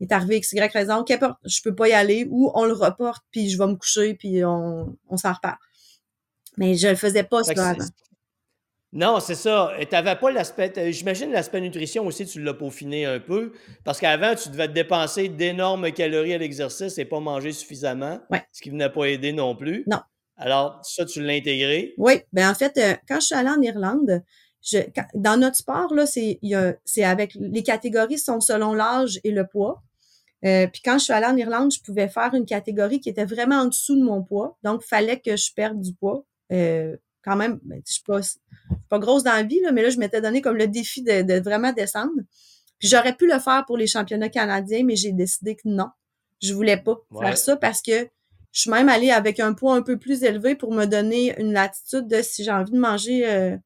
[0.00, 2.72] il est arrivé X, Y raison, qu'importe, je peux pas y aller, ou on le
[2.72, 5.58] reporte, puis je vais me coucher, puis on, on s'en repart.
[6.56, 7.84] Mais je le faisais pas ça avant.
[8.92, 9.72] Non, c'est ça.
[9.78, 10.92] Tu n'avais pas l'aspect.
[10.92, 13.52] J'imagine l'aspect nutrition aussi, tu l'as peaufiné un peu.
[13.84, 18.18] Parce qu'avant, tu devais te dépenser d'énormes calories à l'exercice et pas manger suffisamment.
[18.52, 19.84] Ce qui ne venait pas aider non plus.
[19.86, 20.00] Non.
[20.36, 21.94] Alors, ça, tu l'as intégré?
[21.98, 22.14] Oui.
[22.32, 24.22] Ben en fait, euh, quand je suis allée en Irlande,
[24.62, 24.78] je,
[25.14, 26.40] dans notre sport, là, c'est,
[26.84, 29.82] c'est avec les catégories sont selon l'âge et le poids.
[30.44, 33.26] Euh, puis quand je suis allée en Irlande, je pouvais faire une catégorie qui était
[33.26, 34.58] vraiment en dessous de mon poids.
[34.64, 36.24] Donc, il fallait que je perde du poids.
[36.52, 38.20] Euh, quand même, ben, je suis pas,
[38.88, 41.40] pas grosse dans la vie, là, mais là, je m'étais donné comme le défi de,
[41.42, 42.12] vraiment descendre.
[42.78, 45.88] Puis j'aurais pu le faire pour les championnats canadiens, mais j'ai décidé que non.
[46.42, 48.08] Je voulais pas faire ça parce que
[48.52, 51.52] je suis même allée avec un poids un peu plus élevé pour me donner une
[51.52, 53.56] latitude de si j'ai envie de manger euh,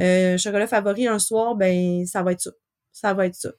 [0.00, 2.50] euh, chocolat favori un soir, ben ça va être ça.
[2.92, 3.50] Ça va être ça.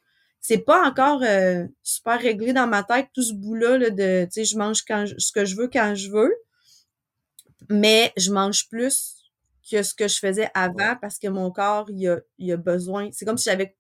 [0.42, 4.46] C'est pas encore euh, super réglé dans ma tête tout ce bout-là de tu sais
[4.46, 6.34] je mange quand ce que je veux quand je veux.
[7.70, 9.19] Mais je mange plus
[9.70, 13.10] que ce que je faisais avant parce que mon corps, il a, il a besoin.
[13.12, 13.76] C'est comme si j'avais.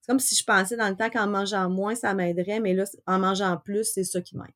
[0.00, 2.84] C'est comme si je pensais dans le temps qu'en mangeant moins, ça m'aiderait, mais là,
[3.06, 4.52] en mangeant plus, c'est ça qui m'aide.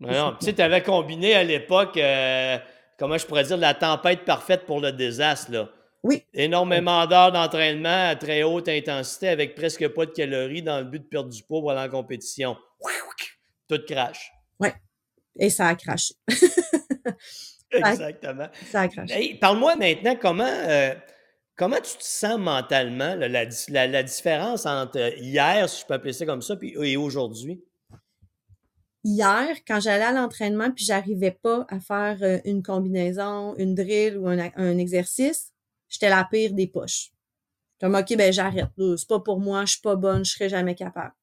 [0.00, 2.58] Non, tu sais, tu avais combiné à l'époque, euh,
[2.98, 5.70] comment je pourrais dire, la tempête parfaite pour le désastre, là.
[6.02, 6.24] Oui.
[6.34, 10.98] Énormément d'heures d'entraînement à très haute intensité avec presque pas de calories dans le but
[10.98, 12.56] de perdre du poids aller en compétition.
[13.68, 14.32] Tout crache.
[14.58, 14.70] Oui.
[15.38, 16.14] Et ça a craché.
[17.72, 18.48] Exactement.
[18.70, 18.88] Ça
[19.40, 20.94] Parle-moi maintenant comment, euh,
[21.56, 26.26] comment tu te sens mentalement, la, la, différence entre hier, si je peux appeler ça
[26.26, 27.62] comme ça, et aujourd'hui?
[29.04, 34.16] Hier, quand j'allais à l'entraînement puis j'arrivais pas à faire euh, une combinaison, une drill
[34.16, 35.52] ou un, exercice,
[35.88, 37.10] j'étais la pire des poches.
[37.80, 38.68] Comme, OK, ben j'arrête.
[38.78, 41.14] C'est pas pour moi, je suis pas bonne, je serai jamais capable.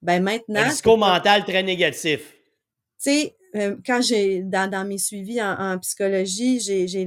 [0.00, 0.60] Ben maintenant...
[0.60, 2.20] Un discours mental très négatif.
[2.30, 2.36] Tu
[2.98, 7.06] sais, euh, quand j'ai dans, dans mes suivis en, psychologie, j'ai j'ai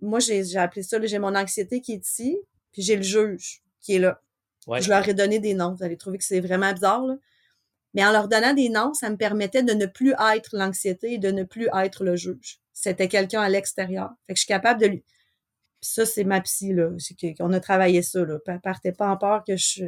[0.00, 2.38] moi j'ai appelé ça j'ai mon anxiété qui est ici,
[2.72, 4.20] puis j'ai le juge qui est là.
[4.80, 5.74] Je leur ai donné des noms.
[5.74, 7.16] Vous allez trouver que c'est vraiment bizarre là.
[7.94, 11.18] Mais en leur donnant des noms, ça me permettait de ne plus être l'anxiété et
[11.18, 12.58] de ne plus être le juge.
[12.72, 14.10] C'était quelqu'un à l'extérieur.
[14.26, 15.04] Fait que je suis capable de lui.
[15.80, 16.90] Puis ça, c'est ma psy, là.
[16.98, 18.38] C'est qu'on a travaillé ça, là.
[18.62, 19.84] Partez pas en peur que je.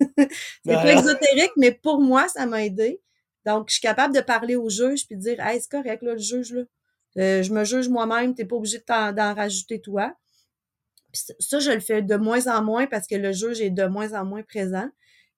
[0.18, 3.02] c'est pas exotérique, mais pour moi, ça m'a aidé.
[3.46, 6.12] Donc, je suis capable de parler au juge puis de dire Hey, c'est correct, là,
[6.12, 6.62] le juge, là.
[7.18, 10.14] Euh, je me juge moi-même, tu n'es pas obligé d'en rajouter toi.
[11.12, 14.14] Ça, je le fais de moins en moins parce que le juge est de moins
[14.14, 14.88] en moins présent.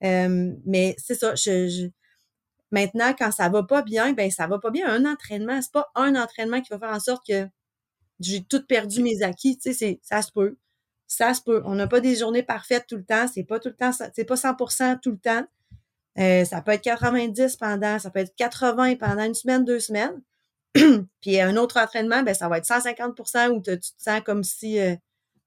[0.04, 1.88] Euh, mais c'est ça, je,
[2.70, 4.88] maintenant, quand ça va pas bien, ben ça va pas bien.
[4.88, 7.48] Un entraînement, c'est pas un entraînement qui va faire en sorte que
[8.20, 9.58] j'ai tout perdu mes acquis.
[9.58, 10.56] Tu sais, ça se peut.
[11.08, 11.62] Ça se peut.
[11.64, 13.26] On n'a pas des journées parfaites tout le temps.
[13.32, 15.44] C'est pas tout le temps, c'est pas 100% tout le temps.
[16.18, 20.20] Euh, ça peut être 90 pendant, ça peut être 80 pendant une semaine, deux semaines.
[21.20, 24.79] puis un autre entraînement, ben ça va être 150% où tu te sens comme si
[24.79, 24.94] euh,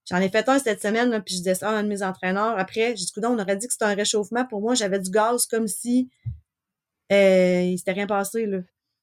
[0.10, 2.58] j'en ai fait un cette semaine, puis je disais ça à un de mes entraîneurs.
[2.58, 4.46] Après, j'ai dit on aurait dit que c'était un réchauffement.
[4.46, 6.10] Pour moi, j'avais du gaz comme si
[7.12, 8.46] euh, il s'était rien passé.
[8.46, 8.60] Là.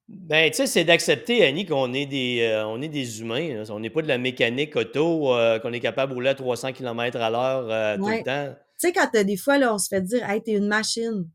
[0.09, 3.64] Ben, tu sais, c'est d'accepter, Annie, qu'on est des on est des humains.
[3.70, 7.18] On n'est pas de la mécanique auto, qu'on est capable de rouler à 300 km
[7.18, 8.55] à l'heure tout le temps.
[8.79, 11.27] Tu sais, quand des fois, là, on se fait dire Hey, t'es une machine.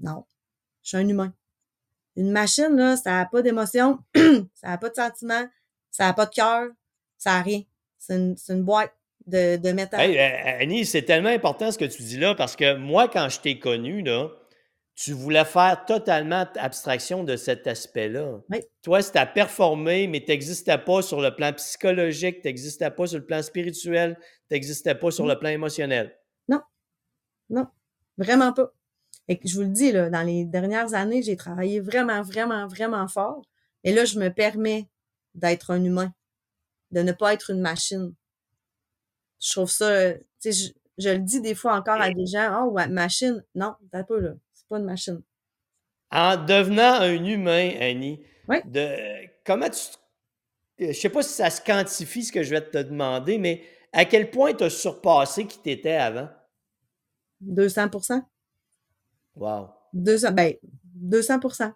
[0.00, 0.24] Non.
[0.82, 1.34] Je suis un humain.
[2.16, 3.98] Une machine, là, ça n'a pas d'émotion,
[4.54, 5.48] ça n'a pas de sentiment,
[5.90, 6.68] ça n'a pas de cœur,
[7.16, 7.62] ça n'a rien.
[7.98, 8.14] C'est
[8.48, 8.92] une, boîte
[9.26, 10.00] de, de métal.
[10.00, 13.28] Hey, euh, Annie, c'est tellement important ce que tu dis là parce que moi, quand
[13.28, 14.28] je t'ai connu, là,
[14.94, 18.40] tu voulais faire totalement abstraction de cet aspect-là.
[18.50, 18.58] Oui.
[18.82, 23.06] Toi, c'était à performer, mais tu n'existais pas sur le plan psychologique, tu n'existais pas
[23.06, 26.18] sur le plan spirituel, tu n'existais pas sur le plan émotionnel.
[26.48, 26.60] Non.
[27.48, 27.66] Non.
[28.18, 28.72] Vraiment pas.
[29.30, 33.06] Et je vous le dis, là, dans les dernières années, j'ai travaillé vraiment, vraiment, vraiment
[33.06, 33.42] fort.
[33.84, 34.88] Et là, je me permets
[35.36, 36.12] d'être un humain,
[36.90, 38.12] de ne pas être une machine.
[39.40, 42.72] Je trouve ça, tu sais, je, le dis des fois encore à des gens, oh,
[42.72, 43.44] ouais, machine.
[43.54, 44.32] Non, t'as pas, là.
[44.52, 45.22] C'est pas une machine.
[46.10, 48.56] En devenant un humain, Annie, oui.
[48.64, 48.96] de,
[49.46, 49.80] comment tu,
[50.88, 53.62] je sais pas si ça se quantifie ce que je vais te demander, mais
[53.92, 56.28] à quel point tu as surpassé qui t'étais avant?
[57.42, 57.90] 200
[59.36, 59.68] Wow.
[59.92, 60.54] 200, ben,
[61.02, 61.72] 200%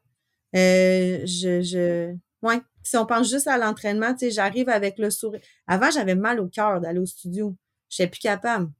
[0.56, 2.60] euh, je, je, ouais.
[2.82, 5.40] Si on pense juste à l'entraînement, tu sais, j'arrive avec le sourire.
[5.66, 7.56] Avant, j'avais mal au cœur d'aller au studio.
[7.90, 8.70] Je n'étais plus capable.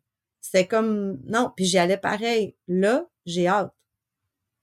[0.40, 2.54] C'était comme, non, puis j'y allais pareil.
[2.68, 3.72] Là, j'ai hâte.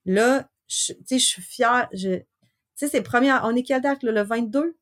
[0.06, 1.88] Là, tu sais, je suis fière.
[1.92, 2.24] Je, tu
[2.76, 4.76] sais, c'est premier, on est quelle date, le 22?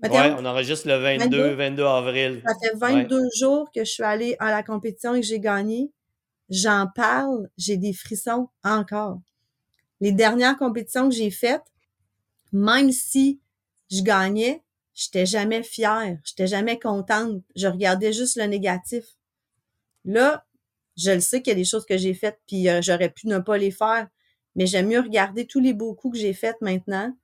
[0.00, 2.42] Oui, on enregistre le 22, 22, avril.
[2.46, 5.90] Ça fait 22 jours que je suis allée à la compétition et que j'ai gagné
[6.48, 9.20] j'en parle, j'ai des frissons encore.
[10.00, 11.64] Les dernières compétitions que j'ai faites,
[12.52, 13.40] même si
[13.90, 14.62] je gagnais,
[14.94, 19.04] j'étais jamais fière, j'étais jamais contente, je regardais juste le négatif.
[20.04, 20.44] Là,
[20.96, 23.28] je le sais qu'il y a des choses que j'ai faites, puis euh, j'aurais pu
[23.28, 24.08] ne pas les faire,
[24.56, 27.14] mais j'aime mieux regarder tous les beaux coups que j'ai faits maintenant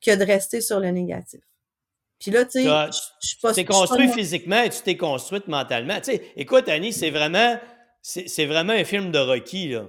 [0.00, 1.40] que de rester sur le négatif.
[2.18, 3.50] Puis là, tu sais, je suis pas...
[3.50, 5.96] Tu t'es construit physiquement et tu t'es construite mentalement.
[5.96, 7.58] Tu sais, écoute, Annie, c'est vraiment,
[8.02, 9.86] c'est vraiment un film de Rocky, là.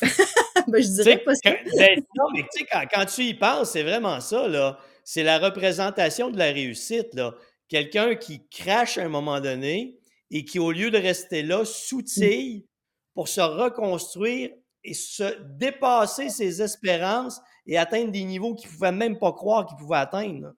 [0.68, 1.50] ben, je dirais pas ça.
[1.50, 4.78] Ben, non, mais tu sais, quand, quand, tu y penses, c'est vraiment ça, là.
[5.04, 7.34] C'est la représentation de la réussite, là.
[7.68, 9.98] Quelqu'un qui crache à un moment donné
[10.30, 12.66] et qui, au lieu de rester là, soutille
[13.14, 14.50] pour se reconstruire
[14.84, 19.66] et se dépasser ses espérances et atteindre des niveaux qu'il ne pouvait même pas croire
[19.66, 20.54] qu'il pouvait atteindre.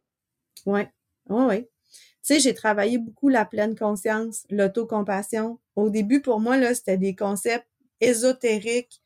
[0.67, 0.83] Oui,
[1.29, 1.63] oui, oui.
[1.63, 5.59] Tu sais, j'ai travaillé beaucoup la pleine conscience, l'autocompassion.
[5.81, 7.67] Au début, pour moi, là, c'était des concepts
[8.01, 9.03] ésotériques,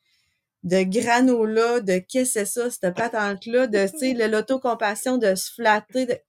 [0.62, 5.52] de granola, de qu'est-ce que c'est ça, cette patente-là, de, tu sais, l'autocompassion, de se
[5.52, 6.22] flatter.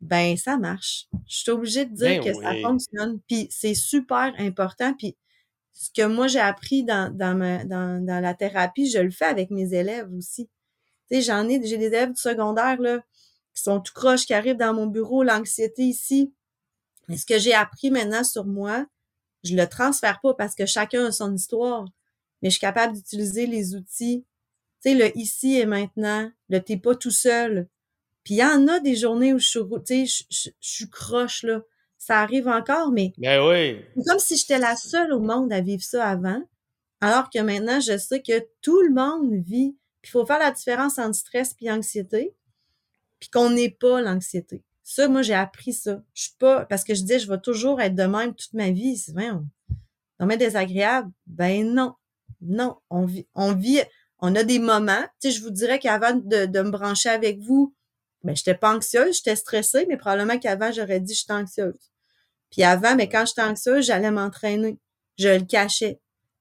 [0.00, 1.06] Ben, ça marche.
[1.26, 3.20] Je suis obligée de dire ben que ça fonctionne.
[3.26, 4.94] Puis c'est super important.
[4.94, 5.16] Puis
[5.72, 9.24] ce que moi j'ai appris dans, dans, ma, dans, dans la thérapie, je le fais
[9.24, 10.48] avec mes élèves aussi.
[11.10, 13.00] Tu sais, j'en ai, j'ai des élèves du secondaire, là,
[13.54, 16.32] qui sont tout croches, qui arrivent dans mon bureau, l'anxiété ici.
[17.08, 18.86] Mais ce que j'ai appris maintenant sur moi,
[19.44, 21.86] je le transfère pas parce que chacun a son histoire,
[22.42, 24.24] mais je suis capable d'utiliser les outils.
[24.82, 27.68] Tu sais, le ici et maintenant, le t'es pas tout seul.
[28.24, 31.42] Puis il y en a des journées où je suis, tu sais, je, suis croche,
[31.42, 31.62] là.
[31.96, 33.12] Ça arrive encore, mais.
[33.18, 33.80] Ben oui.
[33.96, 36.42] C'est comme si j'étais la seule au monde à vivre ça avant.
[37.00, 39.76] Alors que maintenant, je sais que tout le monde vit.
[40.00, 42.36] Puis il faut faire la différence entre stress et anxiété
[43.18, 44.62] puis qu'on n'est pas l'anxiété.
[44.90, 46.02] Ça, moi, j'ai appris ça.
[46.14, 48.70] Je suis pas, parce que je dis, je vais toujours être de même toute ma
[48.70, 48.96] vie.
[48.96, 49.46] C'est vrai, on,
[50.18, 51.10] on est désagréable.
[51.26, 51.92] Ben non.
[52.40, 52.78] Non.
[52.88, 53.82] On vit, on vit,
[54.18, 55.02] on a des moments.
[55.20, 57.76] Tu sais, je vous dirais qu'avant de, me brancher avec vous,
[58.24, 61.92] ben, j'étais pas anxieuse, j'étais stressée, mais probablement qu'avant, j'aurais dit, j'étais anxieuse.
[62.50, 64.78] Puis avant, mais quand j'étais anxieuse, j'allais m'entraîner.
[65.18, 66.00] Je le cachais.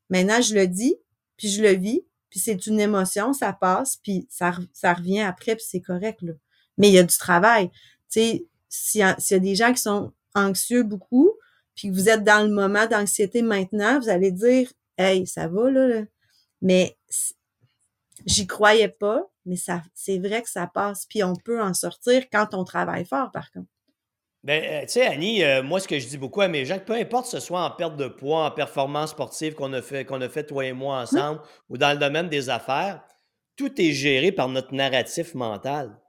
[0.10, 0.96] Maintenant, je le dis,
[1.36, 5.58] puis je le vis, puis c'est une émotion, ça passe, puis ça, ça revient après,
[5.58, 6.32] puis c'est correct, là
[6.78, 7.72] mais il y a du travail.
[8.10, 11.32] Tu sais, s'il y, a des gens qui sont anxieux beaucoup,
[11.76, 15.70] puis que vous êtes dans le moment d'anxiété maintenant, vous allez dire, hey, ça va
[15.70, 16.04] là,
[16.62, 16.98] mais
[18.26, 22.24] j'y croyais pas, mais ça, c'est vrai que ça passe, puis on peut en sortir
[22.32, 23.70] quand on travaille fort, par contre.
[24.44, 26.80] Ben, euh, tu sais, Annie, euh, moi, ce que je dis beaucoup à mes gens,
[26.80, 30.22] peu importe ce soit en perte de poids, en performance sportive qu'on a fait, qu'on
[30.22, 33.04] a fait toi et moi ensemble, ou dans le domaine des affaires,
[33.56, 36.00] tout est géré par notre narratif mental.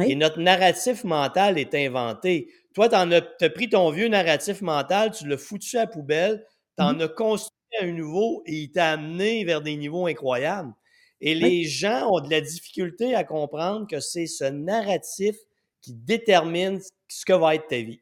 [0.00, 2.52] Et notre narratif mental est inventé.
[2.74, 6.44] Toi, tu as, pris ton vieux narratif mental, tu l'as foutu à la poubelle,
[6.76, 10.72] tu en mmh as construit un nouveau et il t'a amené vers des niveaux incroyables.
[11.20, 15.36] Et les gens ont de la difficulté à comprendre que c'est ce narratif
[15.80, 18.00] qui détermine ce que va être ta vie.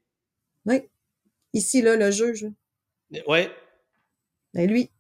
[0.67, 0.83] Oui.
[1.53, 2.47] Ici, là, le juge.
[3.27, 3.49] Oui.
[4.55, 4.91] Mais ben, lui,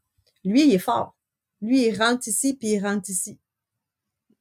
[0.44, 1.14] lui, il est fort.
[1.62, 3.38] Lui, il rentre ici, puis il rentre ici.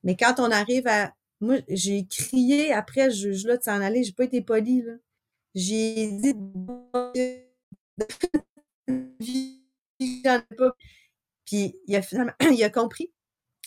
[0.04, 4.04] Mais quand on arrive à moi, j'ai crié après ce juge-là de s'en aller.
[4.04, 4.94] J'ai pas été poli, là.
[5.56, 6.36] J'ai dit,
[10.58, 10.76] pas.
[11.46, 13.12] Puis, il a finalement, il a compris.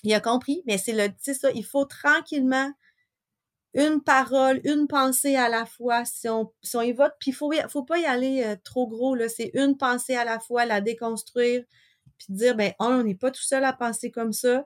[0.05, 2.73] Il a compris, mais c'est le, c'est ça, il faut tranquillement
[3.75, 7.53] une parole, une pensée à la fois, si on, si on y puis il faut,
[7.69, 10.81] faut pas y aller euh, trop gros, là, c'est une pensée à la fois, la
[10.81, 11.65] déconstruire,
[12.19, 14.65] puis dire, ben, on n'est pas tout seul à penser comme ça,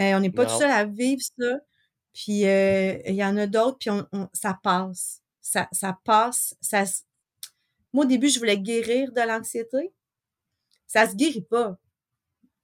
[0.00, 1.60] euh, on n'est pas tout seul à vivre ça,
[2.12, 5.22] puis euh, il y en a d'autres, puis on, ça passe.
[5.40, 6.56] Ça, ça passe.
[6.60, 6.84] Ça,
[7.92, 9.92] moi, au début, je voulais guérir de l'anxiété.
[10.86, 11.76] Ça se guérit pas.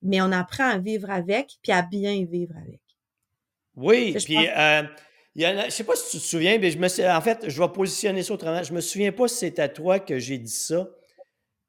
[0.02, 2.80] Mais on apprend à vivre avec, puis à bien vivre avec.
[3.74, 4.82] Oui, puis euh,
[5.35, 7.62] il y je sais pas si tu te souviens, mais je me en fait, je
[7.62, 8.62] vais positionner ça autrement.
[8.62, 10.88] Je me souviens pas si c'est à toi que j'ai dit ça.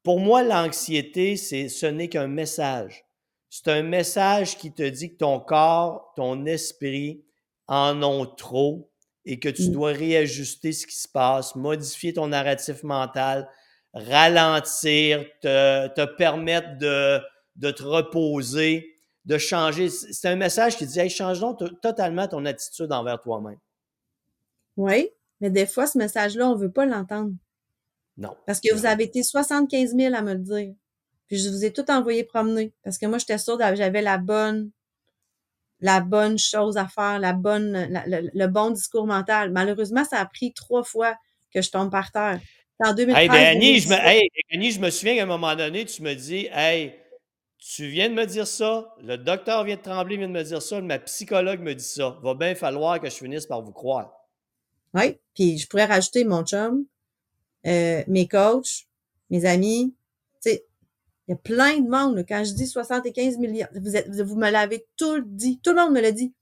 [0.02, 3.04] Pour moi, l'anxiété, c'est ce n'est qu'un message.
[3.50, 7.24] C'est un message qui te dit que ton corps, ton esprit,
[7.68, 8.90] en ont trop
[9.24, 9.72] et que tu mmh.
[9.72, 13.48] dois réajuster ce qui se passe, modifier ton narratif mental,
[13.92, 17.20] ralentir, te, permettre de,
[17.56, 19.90] de, te reposer, de changer.
[19.90, 23.58] C'est un message qui dit hey, change donc totalement ton attitude envers toi-même.
[24.76, 27.32] Oui, mais des fois, ce message-là, on ne veut pas l'entendre.
[28.16, 28.34] Non.
[28.46, 30.74] Parce que vous avez été 75 000 à me le dire.
[31.28, 32.72] Puis je vous ai tout envoyé promener.
[32.82, 34.70] Parce que moi, j'étais sûre que j'avais la bonne
[35.80, 39.50] la bonne chose à faire, la bonne, le, bon discours mental.
[39.52, 41.16] Malheureusement, ça a pris trois fois
[41.52, 42.40] que je tombe par terre.
[42.80, 46.02] En 2013, hey, ben, Annie, je me, je me souviens qu'à un moment donné, tu
[46.02, 46.94] me dis, hey,
[47.58, 50.62] tu viens de me dire ça, le docteur vient de trembler, vient de me dire
[50.62, 52.18] ça, ma psychologue me dit ça.
[52.22, 54.12] Va bien falloir que je finisse par vous croire.
[54.94, 56.84] Oui, puis je pourrais rajouter mon chum,
[57.66, 58.86] euh, mes coachs,
[59.30, 59.94] mes amis.
[61.28, 62.24] Il y a plein de monde.
[62.26, 65.60] Quand je dis 75 millions, vous, êtes, vous me l'avez tout dit.
[65.62, 66.32] Tout le monde me l'a dit.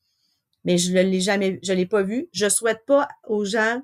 [0.64, 2.28] Mais je ne l'ai jamais, je l'ai pas vu.
[2.32, 3.82] Je souhaite pas aux gens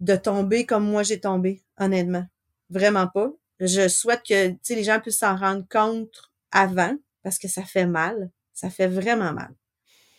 [0.00, 2.26] de tomber comme moi j'ai tombé, honnêtement.
[2.70, 3.30] Vraiment pas.
[3.60, 8.30] Je souhaite que les gens puissent s'en rendre compte avant parce que ça fait mal.
[8.54, 9.50] Ça fait vraiment mal.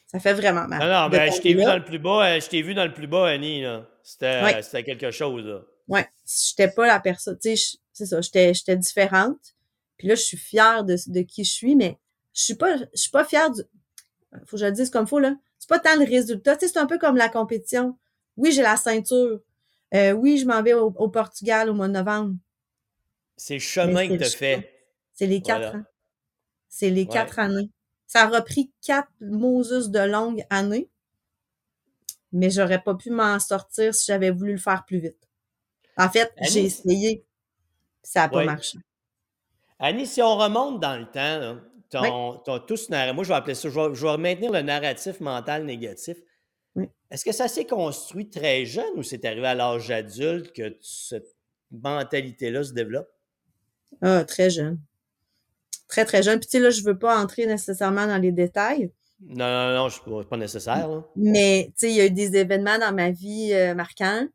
[0.05, 0.79] Ça fait vraiment mal.
[0.79, 2.85] Non, non, ben, je t'ai vu dans le plus bas, euh, je t'ai vu dans
[2.85, 3.63] le plus bas, Annie,
[4.03, 5.61] C'était, quelque chose, là.
[5.87, 6.07] Ouais.
[6.25, 9.39] J'étais pas la personne, c'est ça, j'étais, j'étais différente.
[9.97, 11.97] Puis là, je suis fière de, de qui je suis, mais
[12.33, 13.61] je suis pas, je suis pas fière du,
[14.45, 15.35] faut que je le dise comme faut, là.
[15.59, 16.57] C'est pas tant le résultat.
[16.57, 17.97] Tu sais, c'est un peu comme la compétition.
[18.35, 19.41] Oui, j'ai la ceinture.
[19.93, 22.35] Euh, oui, je m'en vais au, Portugal au mois de novembre.
[23.37, 24.69] C'est le chemin que tu fait.
[25.13, 25.83] C'est les quatre ans.
[26.67, 27.69] C'est les quatre années.
[28.07, 30.89] Ça a repris quatre Moses de longues années,
[32.31, 35.29] mais j'aurais pas pu m'en sortir si j'avais voulu le faire plus vite.
[35.97, 37.25] En fait, j'ai essayé,
[38.01, 38.79] ça n'a pas marché.
[39.79, 41.59] Annie, si on remonte dans le temps,
[41.89, 45.19] ton, ton, tout moi je vais appeler ça, je vais, je vais maintenir le narratif
[45.19, 46.17] mental négatif.
[47.11, 51.35] Est-ce que ça s'est construit très jeune ou c'est arrivé à l'âge adulte que cette
[51.71, 53.07] mentalité-là se développe?
[54.01, 54.79] Ah, très jeune
[55.93, 56.39] très, très jeune.
[56.39, 58.91] Puis, tu sais, là, je veux pas entrer nécessairement dans les détails.
[59.21, 61.03] Non, non, non, c'est pas nécessaire.
[61.15, 64.27] Mais, tu sais, il y a eu des événements dans ma vie euh, marquants.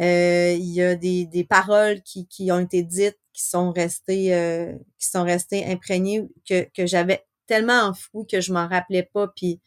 [0.00, 4.34] Euh, il y a des, des paroles qui, qui, ont été dites, qui sont restées,
[4.34, 9.28] euh, qui sont restées imprégnées, que, j'avais tellement enfoui que je m'en rappelais pas.
[9.28, 9.60] Puis,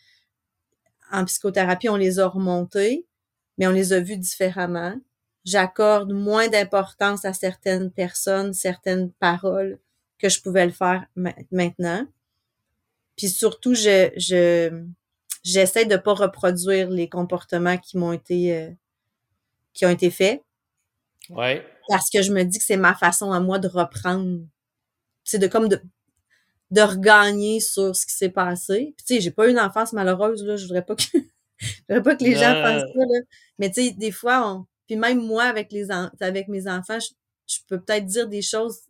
[1.12, 3.08] en psychothérapie, on les a remontées,
[3.58, 4.96] mais on les a vues différemment.
[5.44, 9.80] J'accorde moins d'importance à certaines personnes, certaines paroles
[10.20, 11.06] que je pouvais le faire
[11.52, 12.08] maintenant.
[13.18, 14.86] Puis surtout, je, je
[15.44, 17.98] j'essaie de pas reproduire les comportements qui
[18.52, 18.70] euh,
[19.74, 20.42] qui ont été faits.
[21.30, 21.66] Ouais.
[21.88, 24.40] Parce que je me dis que c'est ma façon à moi de reprendre.
[25.24, 25.82] C'est de comme de
[26.72, 28.94] de regagner sur ce qui s'est passé.
[28.98, 31.04] Puis tu sais, j'ai pas eu une enfance malheureuse là, je voudrais pas que
[31.58, 33.20] je voudrais pas que les gens pensent ça là.
[33.60, 35.88] Mais tu sais, des fois on puis même moi avec les
[36.20, 38.82] avec mes enfants, je peux peut-être dire des choses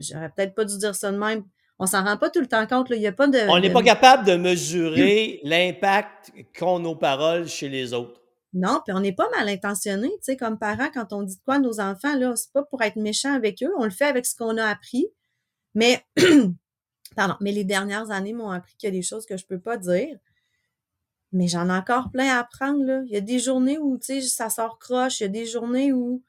[0.00, 1.44] j'aurais peut-être pas dû dire ça de même.
[1.78, 2.88] On s'en rend pas tout le temps compte.
[2.90, 3.38] Il y a pas de.
[3.48, 8.20] On n'est pas capable de mesurer l'impact qu'ont nos paroles chez les autres.
[8.54, 11.42] Non, puis on n'est pas mal intentionné, tu sais, comme parents, quand on dit de
[11.42, 14.06] quoi à nos enfants, là, c'est pas pour être méchant avec eux, on le fait
[14.06, 15.06] avec ce qu'on a appris.
[15.74, 16.04] Mais,
[17.16, 19.60] pardon, mais les dernières années m'ont appris qu'il y a des choses que je peux
[19.60, 20.18] pas dire.
[21.32, 23.02] Mais j'en ai encore plein à apprendre, là.
[23.04, 25.44] Il y a des journées où, tu sais, ça sort croche, il y a des
[25.44, 26.22] journées où,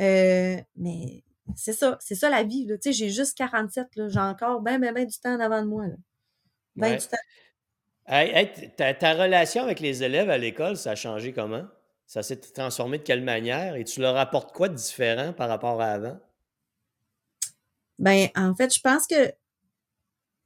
[0.00, 1.22] euh, mais
[1.56, 2.66] c'est ça, c'est ça la vie.
[2.66, 4.08] Tu sais, j'ai juste 47, là.
[4.08, 5.86] J'ai encore bien, bien, bien du temps avant de moi.
[5.86, 5.94] Là.
[6.76, 7.16] Ben du temps.
[8.06, 11.64] Ta, relation avec les élèves à l'école, ça a changé comment?
[12.06, 13.76] Ça s'est transformé de quelle manière?
[13.76, 16.18] Et tu leur apportes quoi de différent par rapport à avant?
[17.98, 19.32] Ben, en fait, je pense que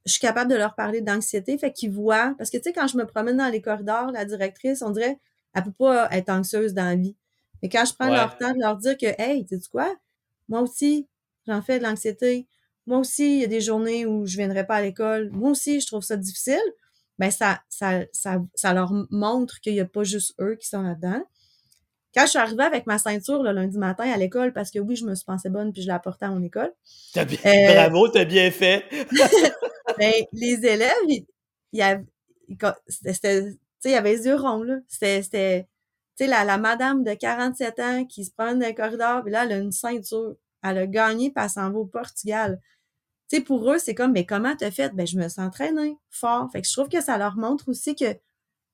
[0.05, 2.33] je suis capable de leur parler d'anxiété, fait qu'ils voient.
[2.37, 5.19] Parce que, tu sais, quand je me promène dans les corridors, la directrice, on dirait,
[5.53, 7.15] elle peut pas être anxieuse dans la vie.
[7.61, 9.93] Mais quand je prends leur temps de leur dire que, hey, tu sais quoi?
[10.47, 11.07] Moi aussi,
[11.45, 12.47] j'en fais de l'anxiété.
[12.87, 15.29] Moi aussi, il y a des journées où je viendrai pas à l'école.
[15.31, 16.57] Moi aussi, je trouve ça difficile.
[17.19, 20.81] Ben, ça, ça, ça, ça leur montre qu'il n'y a pas juste eux qui sont
[20.81, 21.21] là-dedans.
[22.15, 24.95] Quand je suis arrivée avec ma ceinture le lundi matin à l'école, parce que oui,
[24.95, 26.73] je me suis pensée bonne puis je l'ai apportée à mon école.
[27.15, 28.85] As bien, euh, bravo, t'as bien fait.
[29.99, 31.25] ben, les élèves, il,
[31.73, 32.05] y avait,
[34.13, 34.77] les yeux ronds, là.
[34.87, 39.21] C'était, tu sais, la, la madame de 47 ans qui se prend dans le corridor,
[39.21, 40.35] puis là, elle a une ceinture.
[40.63, 42.59] Elle a gagné, puis elle s'en va au Portugal.
[43.29, 44.93] Tu sais, pour eux, c'est comme, mais comment t'as fait?
[44.95, 46.49] Ben, je me sens entraînée fort.
[46.51, 48.15] Fait que je trouve que ça leur montre aussi que,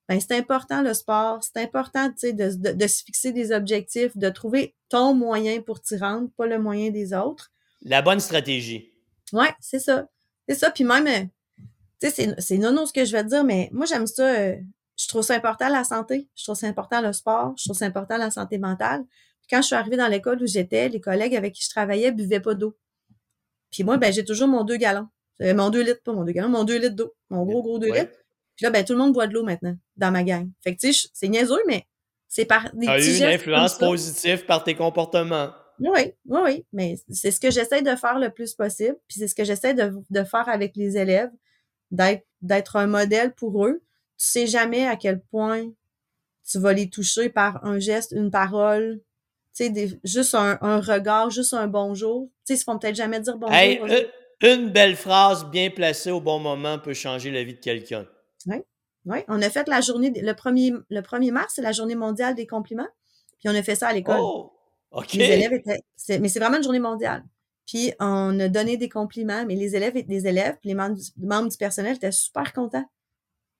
[0.07, 1.43] ben, c'est important le sport.
[1.43, 5.61] C'est important, tu sais, de, de, de, se fixer des objectifs, de trouver ton moyen
[5.61, 7.51] pour t'y rendre, pas le moyen des autres.
[7.81, 8.91] La bonne stratégie.
[9.33, 10.07] Ouais, c'est ça.
[10.47, 10.71] C'est ça.
[10.71, 11.25] Puis même, euh,
[12.01, 14.23] tu sais, c'est nono ce que je vais te dire, mais moi, j'aime ça.
[14.23, 14.55] Euh,
[14.97, 17.85] je trouve ça important la santé, je trouve ça important le sport, je trouve ça
[17.85, 19.03] important la santé mentale.
[19.41, 22.11] Puis quand je suis arrivée dans l'école où j'étais, les collègues avec qui je travaillais
[22.11, 22.77] buvaient pas d'eau.
[23.75, 25.07] Puis moi, ben j'ai toujours mon deux gallons.
[25.41, 27.13] Euh, mon deux litres, pas mon deux gallons, mon deux litres d'eau.
[27.29, 28.13] Mon gros, gros deux litres.
[28.55, 30.49] Puis là, ben tout le monde boit de l'eau maintenant dans ma gang.
[30.63, 31.85] Fait que tu sais, c'est niaiseux, mais
[32.27, 35.51] c'est par des as eu une influence positive par tes comportements.
[35.79, 36.65] Oui, oui, oui.
[36.71, 38.95] Mais c'est ce que j'essaie de faire le plus possible.
[39.09, 41.31] Puis c'est ce que j'essaie de, de faire avec les élèves,
[41.91, 43.81] d'être un modèle pour eux
[44.17, 45.71] tu sais jamais à quel point
[46.49, 49.01] tu vas les toucher par un geste, une parole,
[49.55, 52.27] tu sais, juste un, regard, juste un bonjour.
[52.27, 53.55] Tu sais, ils se font peut-être jamais dire bonjour.
[53.55, 53.79] Hey,
[54.41, 58.05] une, belle phrase bien placée au bon moment peut changer la vie de quelqu'un.
[58.47, 58.57] Oui,
[59.05, 59.19] oui.
[59.29, 62.45] On a fait la journée, le 1er, le 1er mars, c'est la journée mondiale des
[62.45, 62.87] compliments.
[63.39, 64.19] Puis on a fait ça à l'école.
[64.19, 64.51] Oh!
[64.91, 65.13] OK.
[65.13, 65.81] Les élèves étaient.
[66.19, 67.23] Mais c'est vraiment une journée mondiale.
[67.65, 71.03] Puis on a donné des compliments, mais les élèves, les élèves, puis les membres du,
[71.17, 72.85] membres du personnel étaient super contents.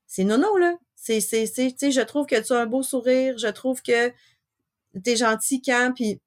[0.07, 0.75] C'est nono, là.
[0.95, 4.11] C'est, c'est, tu sais, je trouve que tu as un beau sourire, je trouve que
[5.03, 6.19] tu es gentil quand, puis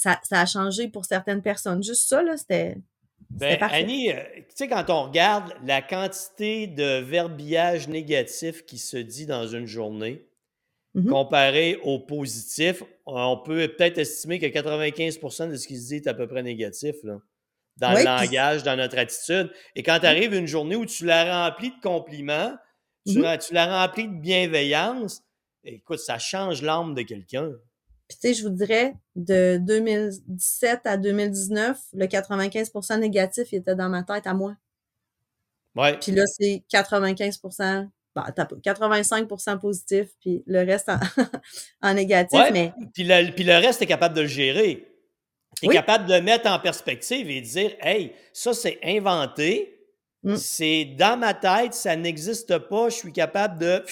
[0.00, 1.82] ça, ça a changé pour certaines personnes.
[1.82, 2.76] Juste ça, là, c'était.
[3.28, 8.96] Ben, Annie, euh, tu sais, quand on regarde la quantité de verbillage négatif qui se
[8.96, 10.26] dit dans une journée,
[10.94, 11.08] mm-hmm.
[11.08, 16.06] comparé au positif, on peut peut-être estimer que 95% de ce qui se dit est
[16.06, 17.20] à peu près négatif, là,
[17.76, 19.52] dans le langage, dans notre attitude.
[19.76, 22.56] Et quand arrive une journée où tu l'as rempli de compliments,
[23.06, 23.46] tu, mm-hmm.
[23.46, 25.22] tu l'as rempli de bienveillance,
[25.62, 27.52] écoute, ça change l'âme de quelqu'un.
[28.10, 33.76] Puis tu sais, je vous dirais, de 2017 à 2019, le 95% négatif il était
[33.76, 34.56] dans ma tête à moi.
[35.76, 35.96] Ouais.
[35.96, 40.90] Puis là, c'est 95% bah, 85% positif, puis le reste
[41.80, 42.40] en, négatif.
[42.52, 42.72] Mais...
[42.92, 44.88] Puis, le, puis le reste, tu es capable de le gérer.
[45.54, 49.86] Tu es capable de le mettre en perspective et de dire Hey, ça, c'est inventé.
[50.24, 50.34] Mm.
[50.34, 52.88] C'est dans ma tête, ça n'existe pas.
[52.88, 53.84] Je suis capable de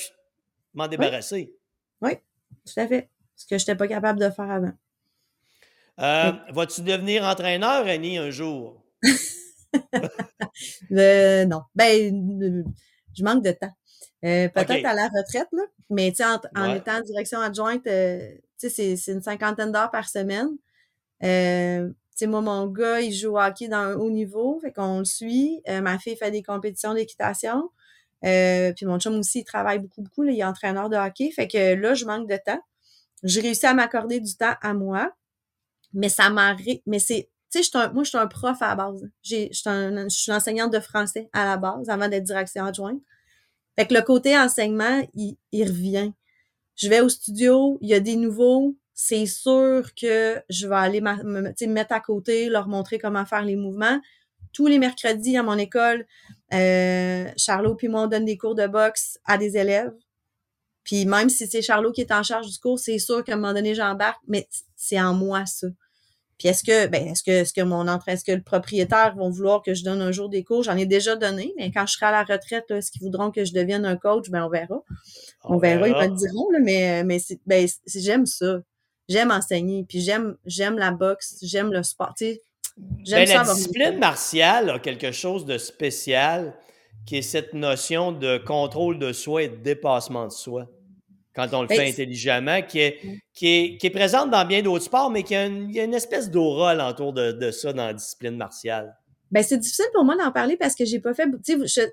[0.74, 1.54] m'en débarrasser.
[2.00, 2.14] Oui.
[2.66, 3.08] tout à fait
[3.38, 4.72] ce que je n'étais pas capable de faire avant.
[6.00, 8.84] Euh, vas-tu devenir entraîneur, Annie, un jour?
[10.90, 11.60] Euh, non.
[11.74, 12.10] Ben,
[13.14, 13.70] je manque de temps.
[14.24, 15.62] Euh, peut-être à la retraite, là.
[15.90, 17.86] mais en, en étant en direction adjointe,
[18.56, 20.48] c'est une cinquantaine d'heures par semaine.
[21.20, 25.60] moi, mon gars, il joue au hockey dans un haut niveau, fait qu'on le suit.
[25.68, 27.70] ma fille fait des compétitions d'équitation.
[28.22, 30.24] puis mon chum aussi, il travaille beaucoup, beaucoup.
[30.24, 31.30] il est entraîneur de hockey.
[31.30, 32.62] Fait que là, je manque de temps
[33.22, 35.12] j'ai réussi à m'accorder du temps à moi,
[35.92, 36.56] mais ça m'a...
[36.86, 37.30] Mais c'est...
[37.50, 39.08] Tu sais, moi, je suis un prof à la base.
[39.22, 39.48] Je
[40.08, 43.00] suis enseignante de français à la base, avant d'être direction adjointe.
[43.78, 46.12] Fait que le côté enseignement, il, revient.
[46.76, 51.00] Je vais au studio, il y a des nouveaux, c'est sûr que je vais aller
[51.00, 54.00] me mettre à côté, leur montrer comment faire les mouvements.
[54.52, 56.06] Tous les mercredis à mon école,
[56.52, 59.94] euh, Charlot puis moi, on donne des cours de boxe à des élèves.
[60.88, 63.36] Puis même si c'est Charlot qui est en charge du cours, c'est sûr qu'à un
[63.36, 65.66] moment donné, j'embarque, mais c'est en moi, ça.
[66.38, 69.28] Puis est-ce que, ben, est-ce que, est-ce que mon entraîneur, est-ce que le propriétaire vont
[69.28, 70.62] vouloir que je donne un jour des cours?
[70.62, 73.44] J'en ai déjà donné, mais quand je serai à la retraite, est-ce qu'ils voudront que
[73.44, 74.30] je devienne un coach?
[74.30, 74.82] Ben, on verra.
[75.44, 78.60] On, verra, ils me diront, là, mais, mais c'est, ben, j'aime ça.
[79.10, 82.14] J'aime enseigner, puis j'aime, j'aime la boxe, j'aime le sport.
[82.16, 82.42] Tu sais,
[83.04, 86.54] j'aime ben, La discipline martiale a quelque chose de spécial
[87.04, 90.66] qui est cette notion de contrôle de soi et de dépassement de soi
[91.38, 93.00] quand on le fait intelligemment, qui est,
[93.32, 95.84] qui, est, qui est présente dans bien d'autres sports, mais qui a une, y a
[95.84, 98.96] une espèce d'aura autour de, de, ça dans la discipline martiale.
[99.30, 101.26] Ben, c'est difficile pour moi d'en parler parce que j'ai pas fait.
[101.26, 101.38] Vous,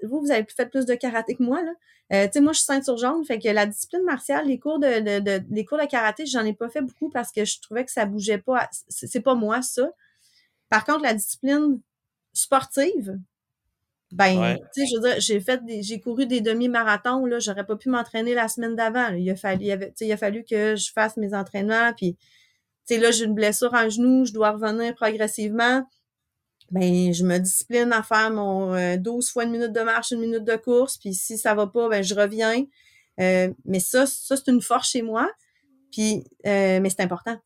[0.03, 1.71] vous, vous avez fait plus de karaté que moi, là.
[2.13, 4.79] Euh, tu sais, moi, je suis ceinture jaune, fait que la discipline martiale, les cours
[4.79, 7.59] de, de, de les cours de karaté, j'en ai pas fait beaucoup parce que je
[7.61, 8.67] trouvais que ça bougeait pas.
[8.89, 9.89] C'est pas moi, ça.
[10.69, 11.79] Par contre, la discipline
[12.33, 13.19] sportive,
[14.15, 17.65] ben, tu sais, je veux dire, j'ai fait des, j'ai couru des demi-marathons, là, j'aurais
[17.65, 19.09] pas pu m'entraîner la semaine d'avant.
[19.09, 22.95] Il a fallu, il, avait, il a fallu que je fasse mes entraînements, puis, tu
[22.95, 25.85] sais, là, j'ai une blessure en genou, je dois revenir progressivement.
[26.71, 30.21] Ben, je me discipline à faire mon 12 euh, fois une minute de marche, une
[30.21, 32.63] minute de course, puis si ça va pas, ben, je reviens.
[33.19, 35.29] Euh, mais ça, ça, c'est une force chez moi.
[35.91, 37.37] Puis, euh, mais c'est important.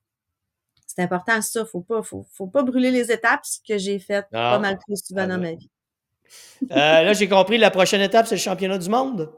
[0.86, 1.66] C'est important, ça.
[1.66, 4.98] Faut pas, faut, faut pas brûler les étapes, ce que j'ai fait pas mal plus
[5.04, 5.70] souvent dans ma vie.
[6.64, 9.32] Euh, là, j'ai compris, la prochaine étape, c'est le championnat du monde.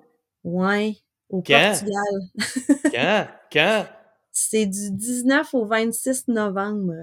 [0.44, 2.04] Oui, au Portugal.
[2.92, 3.28] Quand?
[3.52, 3.86] Quand?
[4.32, 6.94] C'est du 19 au 26 novembre.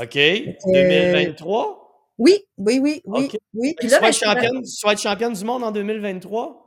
[0.00, 0.14] OK.
[0.14, 1.84] 2023?
[2.18, 3.30] Oui, oui, oui, oui.
[3.54, 3.74] oui.
[3.78, 6.64] Puis là, ben, tu, vas être championne, du monde en 2023?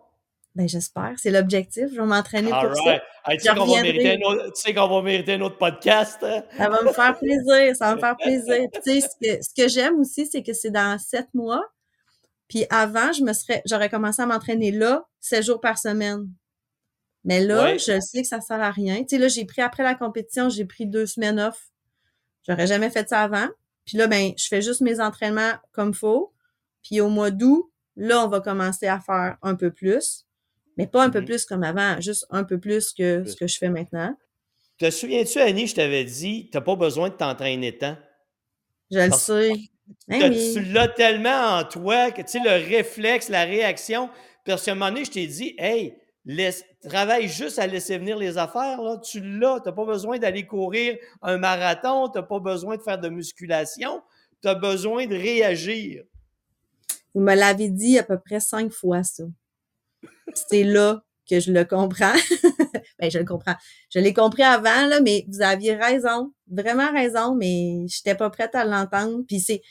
[0.56, 1.14] Ben, j'espère.
[1.18, 1.88] C'est l'objectif.
[1.94, 3.02] Je vais m'entraîner pour ça.
[3.30, 6.20] tu, sais qu'on va mériter un autre, tu sais qu'on va mériter un autre podcast.
[6.24, 6.44] Hein?
[6.58, 7.76] Ça va me faire plaisir.
[7.76, 8.68] Ça va me faire plaisir.
[8.74, 11.64] tu sais, ce que, ce que j'aime aussi, c'est que c'est dans sept mois.
[12.52, 16.28] Puis avant, je me serais, j'aurais commencé à m'entraîner là, sept jours par semaine.
[17.24, 18.98] Mais là, je sais que ça sert à rien.
[19.04, 21.70] Tu sais, là, j'ai pris après la compétition, j'ai pris deux semaines off.
[22.46, 23.48] J'aurais jamais fait ça avant.
[23.86, 26.34] Puis là, ben, je fais juste mes entraînements comme faut.
[26.84, 30.26] Puis au mois d'août, là, on va commencer à faire un peu plus.
[30.76, 31.26] Mais pas un peu mm-hmm.
[31.26, 34.14] plus comme avant, juste un peu plus que ce que je fais maintenant.
[34.78, 37.96] Te souviens-tu, Annie, je t'avais dit, tu n'as pas besoin de t'entraîner tant?
[38.92, 39.71] Je le sais.
[40.08, 44.10] Ben tu l'as tellement en toi que tu sais, le réflexe, la réaction?
[44.46, 48.18] Parce qu'à un moment donné, je t'ai dit, hey, laisse, travaille juste à laisser venir
[48.18, 48.82] les affaires.
[48.82, 48.98] Là.
[48.98, 49.60] Tu l'as.
[49.60, 52.10] Tu n'as pas besoin d'aller courir un marathon.
[52.10, 54.02] Tu n'as pas besoin de faire de musculation.
[54.42, 56.04] Tu as besoin de réagir.
[57.14, 59.24] Vous me l'avez dit à peu près cinq fois, ça.
[60.34, 62.14] C'est là que je le comprends.
[63.00, 63.56] ben, je le comprends.
[63.90, 66.34] Je l'ai compris avant, là, mais vous aviez raison.
[66.50, 69.24] Vraiment raison, mais j'étais pas prête à l'entendre.
[69.28, 69.62] Puis c'est,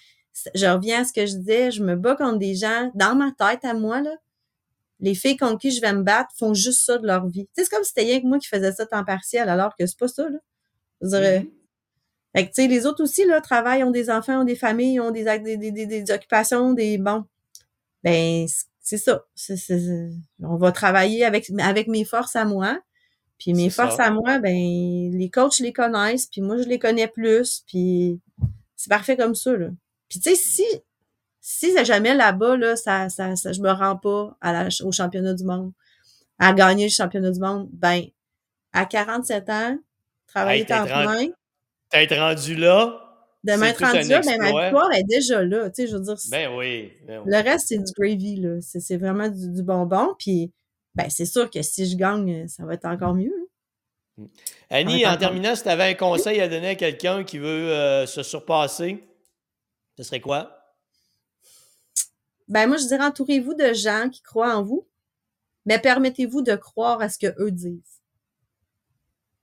[0.54, 3.32] je reviens à ce que je disais, je me bats contre des gens, dans ma
[3.32, 4.16] tête à moi, là,
[5.00, 7.48] les filles contre qui je vais me battre font juste ça de leur vie.
[7.56, 9.98] c'est comme si c'était rien que moi qui faisais ça temps partiel, alors que c'est
[9.98, 10.38] pas ça, là.
[11.00, 11.40] Je dirais.
[11.40, 11.50] Mm-hmm.
[12.36, 15.00] Fait que, tu sais, les autres aussi, là, travaillent, ont des enfants, ont des familles,
[15.00, 17.24] ont des, des, des, des, occupations, des, bon.
[18.04, 18.46] Ben,
[18.80, 19.24] c'est ça.
[20.42, 22.78] on va travailler avec, avec mes forces à moi.
[23.38, 27.08] Puis mes forces à moi, ben, les coachs les connaissent, puis moi, je les connais
[27.08, 28.20] plus, puis
[28.76, 29.70] c'est parfait comme ça, là.
[30.11, 30.64] Puis tu sais, si,
[31.40, 35.32] si jamais là-bas, là, ça, ça, ça, je me rends pas à la, au championnat
[35.32, 35.72] du monde,
[36.38, 38.02] à gagner le championnat du monde, ben,
[38.72, 39.78] à 47 ans,
[40.26, 41.28] travailler temps plein.
[41.90, 43.06] T'être rendu là.
[43.42, 45.70] De m'être rendu là, ben, ma victoire est déjà là.
[45.70, 46.16] Tu sais, je veux dire.
[46.30, 48.58] Ben oui, ben Le reste, c'est du gravy, là.
[48.61, 50.14] C'est vraiment du, bonbon.
[50.18, 50.52] Puis,
[50.94, 53.32] ben, c'est sûr que si je gagne, ça va être encore mieux.
[54.18, 54.26] Hmm.
[54.68, 58.06] Annie, en terminant, si tu avais un conseil à donner à quelqu'un qui veut euh,
[58.06, 59.02] se surpasser,
[60.01, 60.64] ce serait quoi?
[62.48, 64.88] Ben, moi, je dirais entourez-vous de gens qui croient en vous,
[65.66, 68.01] mais permettez-vous de croire à ce que eux disent.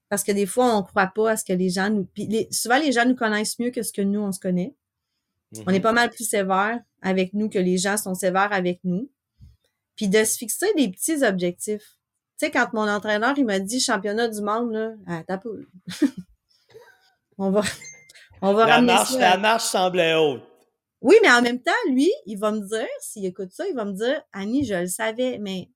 [0.10, 2.08] Parce que des fois, on ne croit pas à ce que les gens nous.
[2.50, 4.76] souvent, les gens nous connaissent mieux que ce que nous, on se connaît.
[5.54, 5.82] On est mm-hmm.
[5.82, 9.12] pas mal plus sévère avec nous que les gens sont sévères avec nous.
[9.96, 11.98] Puis de se fixer des petits objectifs.
[12.40, 15.40] Tu sais, quand mon entraîneur, il m'a dit championnat du monde, là, ah, t'as
[17.38, 17.62] on va,
[18.42, 20.44] on va la marche, La marche semblait haute.
[21.02, 23.86] Oui, mais en même temps, lui, il va me dire, s'il écoute ça, il va
[23.86, 25.70] me dire, Annie, je le savais, mais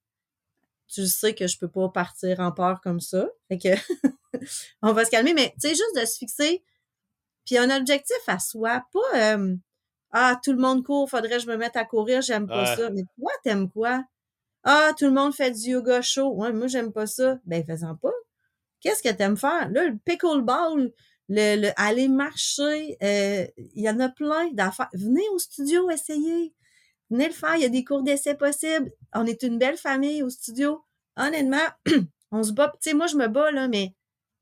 [0.87, 3.27] tu sais que je peux pas partir en peur comme ça.
[3.47, 3.69] Fait que
[4.81, 6.63] on va se calmer, mais tu sais, juste de se fixer,
[7.45, 9.55] puis un objectif à soi, pas euh,
[10.11, 12.89] Ah, tout le monde court, faudrait que je me mette à courir, j'aime pas ça.
[12.89, 14.03] Mais toi, t'aimes quoi?
[14.63, 16.33] Ah, tout le monde fait du yoga chaud.
[16.33, 17.39] Ouais, moi, j'aime pas ça.
[17.45, 18.11] Ben, fais-en pas.
[18.79, 19.69] Qu'est-ce que t'aimes faire?
[19.71, 20.91] Là, le pickleball,
[21.31, 24.89] le, le aller marcher, euh, il y en a plein d'affaires.
[24.93, 26.53] Venez au studio essayer.
[27.09, 28.91] Venez le faire, il y a des cours d'essai possibles.
[29.13, 30.83] On est une belle famille au studio.
[31.15, 31.67] Honnêtement,
[32.31, 32.69] on se bat.
[32.81, 33.95] Tu sais, moi, je me bats, là, mais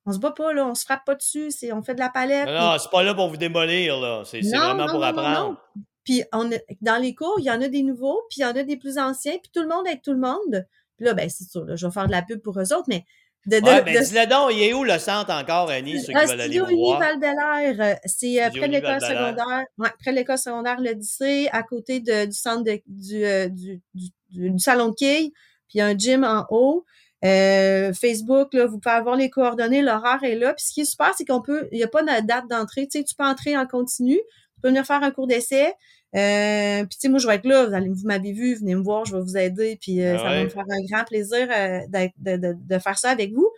[0.08, 2.10] on se bat pas, là, on se frappe pas dessus, c'est, on fait de la
[2.10, 2.48] palette.
[2.48, 4.24] Non, c'est pas là pour vous démolir, là.
[4.26, 5.62] C'est, vraiment pour apprendre.
[6.04, 6.50] Puis on
[6.82, 8.78] dans les cours, il y en a des nouveaux, puis il y en a des
[8.78, 10.66] plus anciens, puis tout le monde est tout le monde.
[10.98, 12.88] Puis là, ben, c'est sûr, là, je vais faire de la pub pour eux autres,
[12.88, 13.06] mais
[13.46, 16.26] de, de, ouais, ben, dis-le donc, il est où le centre encore, Annie, ceux qui
[16.26, 17.00] veulent aller voir?
[17.00, 21.48] val euh, c'est euh, près de l'école secondaire, ouais, près de l'école secondaire Le Lycée,
[21.52, 24.10] à côté de, du centre de, du, euh, du, du,
[24.52, 25.32] du, salon de quilles,
[25.68, 26.86] puis il y a un gym en haut.
[27.26, 30.54] Euh, Facebook, là, vous pouvez avoir les coordonnées, l'horaire est là.
[30.54, 32.88] Puis ce qui est super, c'est qu'on peut, il n'y a pas de date d'entrée.
[32.88, 35.74] Tu sais, tu peux entrer en continu, tu peux venir faire un cours d'essai.
[36.16, 37.66] Euh, puis tu sais, moi, je vais être là.
[37.68, 39.78] Vous, allez, vous m'avez vu, venez me voir, je vais vous aider.
[39.80, 42.98] Puis euh, ah ça va me faire un grand plaisir euh, de, de, de, faire
[42.98, 43.50] ça avec vous.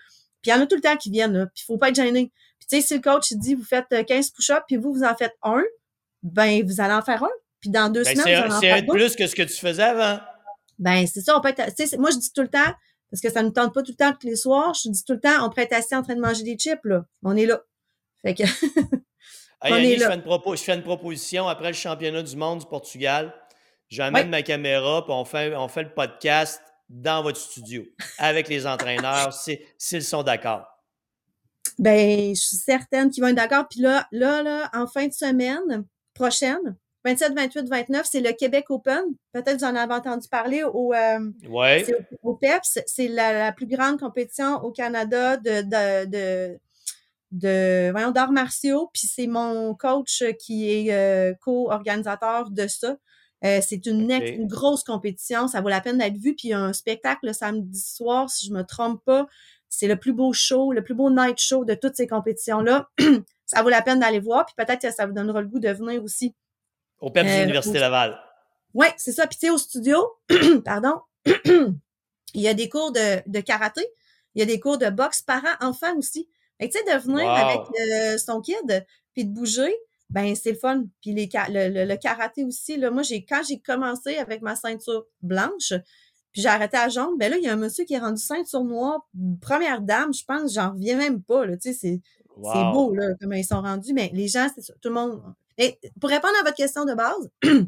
[0.41, 1.33] Puis il y en a tout le temps qui viennent.
[1.33, 2.31] Là, puis il faut pas être gêné.
[2.59, 5.03] Puis tu sais, si le coach il dit vous faites 15 push-ups, puis vous, vous
[5.03, 5.63] en faites un,
[6.23, 7.29] ben vous allez en faire un.
[7.61, 10.19] Puis dans deux ben, semaines, vous en C'est plus que ce que tu faisais avant.
[10.77, 11.97] Ben c'est ça, on peut être.
[11.99, 12.73] Moi, je dis tout le temps,
[13.11, 14.73] parce que ça ne nous tente pas tout le temps tous les soirs.
[14.73, 16.83] Je dis tout le temps, on pourrait être assis en train de manger des chips,
[16.83, 17.05] là.
[17.23, 17.61] On est là.
[18.23, 18.43] Fait que.
[19.63, 20.23] hey, Je, fais une
[20.55, 23.33] je, fais une proposition après le championnat du monde du Portugal.
[23.89, 27.83] J'amène ma caméra, puis on fait, on fait le podcast dans votre studio
[28.17, 29.33] avec les entraîneurs,
[29.77, 30.65] s'ils sont d'accord.
[31.77, 33.67] Ben, je suis certaine qu'ils vont être d'accord.
[33.69, 38.65] Puis là, là, là, en fin de semaine prochaine, 27, 28, 29, c'est le Québec
[38.69, 39.03] Open.
[39.33, 41.31] Peut-être vous en avez entendu parler au, euh,
[42.21, 42.79] au, PEPS.
[42.85, 46.59] C'est la, plus grande compétition au Canada de, de, de,
[47.31, 48.89] de voyons, d'arts martiaux.
[48.93, 52.97] Puis c'est mon coach qui est euh, co-organisateur de ça.
[53.43, 55.47] Euh, c'est une, une, grosse compétition.
[55.47, 56.35] Ça vaut la peine d'être vu.
[56.35, 59.27] Puis il y a un spectacle le samedi soir, si je me trompe pas.
[59.67, 62.89] C'est le plus beau show, le plus beau night show de toutes ces compétitions-là.
[63.45, 64.45] ça vaut la peine d'aller voir.
[64.45, 66.35] Puis peut-être que ça vous donnera le goût de venir aussi
[66.99, 68.19] au PEPS de euh, l'Université Laval.
[68.73, 69.27] Oui, c'est ça.
[69.27, 69.97] Puis tu sais, au studio,
[70.65, 73.85] pardon, il y a des cours de, de, karaté,
[74.35, 76.29] il y a des cours de boxe parents-enfants aussi.
[76.61, 79.73] Fait tu sais, de venir avec euh, son kid, puis de bouger,
[80.09, 80.83] ben c'est le fun.
[81.01, 85.05] Puis les, le, le, karaté aussi, là, moi, j'ai quand j'ai commencé avec ma ceinture
[85.21, 85.73] blanche,
[86.31, 88.21] puis j'ai arrêté à jaune, ben là, il y a un monsieur qui est rendu
[88.21, 89.07] ceinture noire,
[89.41, 92.01] première dame, je pense, j'en reviens même pas, là, tu sais, c'est...
[92.43, 95.21] C'est beau, là, comment ils sont rendus, mais les gens, c'est tout le monde,
[95.57, 97.29] et pour répondre à votre question de base,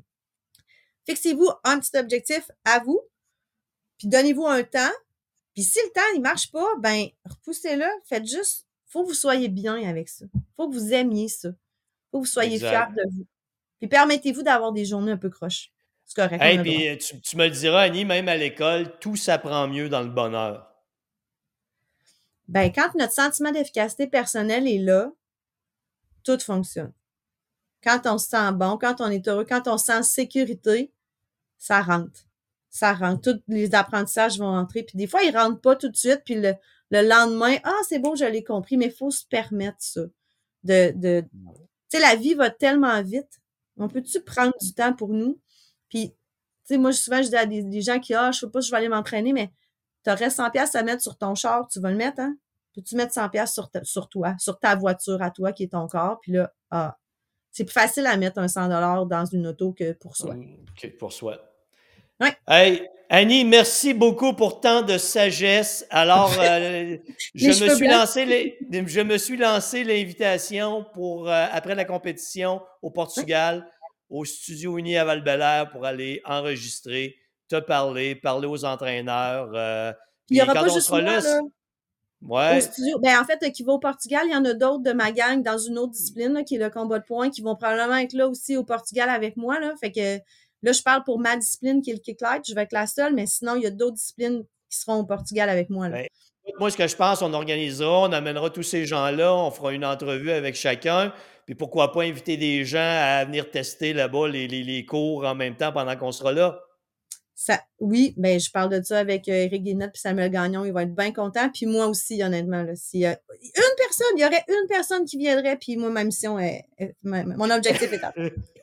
[1.06, 3.00] fixez-vous un petit objectif à vous,
[3.98, 4.92] puis donnez-vous un temps.
[5.54, 9.50] Puis si le temps il marche pas, ben repoussez-le, faites juste, faut que vous soyez
[9.50, 10.26] bien avec ça.
[10.56, 11.50] Faut que vous aimiez ça.
[12.12, 13.26] Faut que vous soyez fiers de vous.
[13.80, 15.72] Puis permettez-vous d'avoir des journées un peu croches.
[16.06, 16.40] C'est correct.
[16.40, 20.02] Hey, puis tu, tu, me le diras, Annie, même à l'école, tout s'apprend mieux dans
[20.02, 20.70] le bonheur.
[22.48, 25.12] Ben, quand notre sentiment d'efficacité personnelle est là,
[26.24, 26.94] tout fonctionne.
[27.84, 30.92] Quand on se sent bon, quand on est heureux, quand on se sent en sécurité,
[31.58, 32.28] ça rentre.
[32.70, 33.34] Ça rentre.
[33.34, 34.84] Tous les apprentissages vont entrer.
[34.84, 36.22] Puis des fois, ils rentrent pas tout de suite.
[36.26, 36.54] Puis le,
[36.94, 40.02] le lendemain, ah, c'est bon, je l'ai compris, mais il faut se permettre ça.
[40.64, 41.28] De, de, tu
[41.90, 43.42] sais, la vie va tellement vite.
[43.78, 45.40] On peut-tu prendre du temps pour nous?
[45.90, 46.16] Puis, tu
[46.66, 48.72] sais, moi, souvent, je dis à des, gens qui, ah, je sais pas si je
[48.72, 49.52] vais aller m'entraîner, mais
[50.06, 52.36] tu aurais 100 pièces à mettre sur ton char, tu vas le mettre, hein?
[52.76, 55.88] Peux-tu mettre 100 pièces sur, sur toi, sur ta voiture à toi qui est ton
[55.88, 56.20] corps?
[56.22, 56.98] Puis là, ah,
[57.52, 58.68] c'est plus facile à mettre un 100
[59.06, 60.36] dans une auto que pour soi.
[60.80, 61.40] Que pour soi.
[62.20, 62.30] Oui.
[62.48, 65.86] Hey, Annie, merci beaucoup pour tant de sagesse.
[65.90, 66.98] Alors, euh,
[67.36, 68.58] je, me suis lancé les,
[68.88, 73.68] je me suis lancé l'invitation pour, euh, après la compétition au Portugal,
[74.10, 77.16] au Studio Uni à val pour aller enregistrer,
[77.50, 79.52] te parler, parler aux entraîneurs.
[79.54, 79.92] Euh,
[80.30, 81.22] il n'y aura pas juste moi, là.
[82.28, 82.58] Ouais.
[82.58, 83.00] Au studio.
[83.00, 85.44] Ben, en fait, qui va au Portugal, il y en a d'autres de ma gang
[85.44, 88.28] dans une autre discipline, qui est le combat de points, qui vont probablement être là
[88.28, 89.60] aussi au Portugal avec moi.
[89.60, 89.74] Là.
[89.80, 90.20] Fait que
[90.64, 92.44] Là, je parle pour ma discipline qui est le kicklight.
[92.48, 95.06] Je vais être la seule, mais sinon, il y a d'autres disciplines qui seront au
[95.06, 95.90] Portugal avec moi.
[95.90, 95.98] Là.
[95.98, 96.08] Ben,
[96.60, 99.86] moi, ce que je pense, on organisera, on amènera tous ces gens-là, on fera une
[99.86, 101.14] entrevue avec chacun.
[101.46, 105.56] Puis pourquoi pas inviter des gens à venir tester là-bas les, les, cours en même
[105.56, 106.62] temps pendant qu'on sera là?
[107.36, 110.64] Ça, oui, ben je parle de ça avec Eric euh, Guinette et Samuel Gagnon.
[110.64, 111.50] Ils vont être bien contents.
[111.50, 112.64] Puis moi aussi, honnêtement.
[112.64, 113.16] Là, si, une
[113.78, 116.64] personne, il y aurait une personne qui viendrait, puis moi, ma mission est,
[117.04, 118.02] mon objectif est.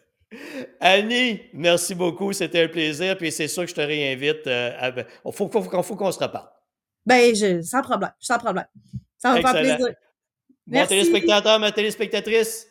[0.81, 2.33] Annie, merci beaucoup.
[2.33, 3.17] C'était un plaisir.
[3.17, 4.43] Puis c'est sûr que je te réinvite.
[4.47, 5.03] Il euh,
[5.33, 6.49] faut, qu'on se reparle.
[7.05, 8.13] Ben, je, sans problème.
[8.19, 8.67] Sans problème.
[9.19, 9.95] Ça va me faire plaisir.
[10.67, 12.69] Mon téléspectateur, ma téléspectatrice,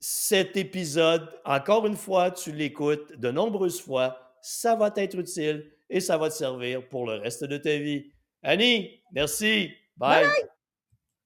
[0.00, 4.18] cet épisode, encore une fois, tu l'écoutes de nombreuses fois.
[4.40, 8.12] Ça va t'être utile et ça va te servir pour le reste de ta vie.
[8.42, 9.70] Annie, merci.
[9.96, 10.24] Bye.
[10.24, 10.55] Bye.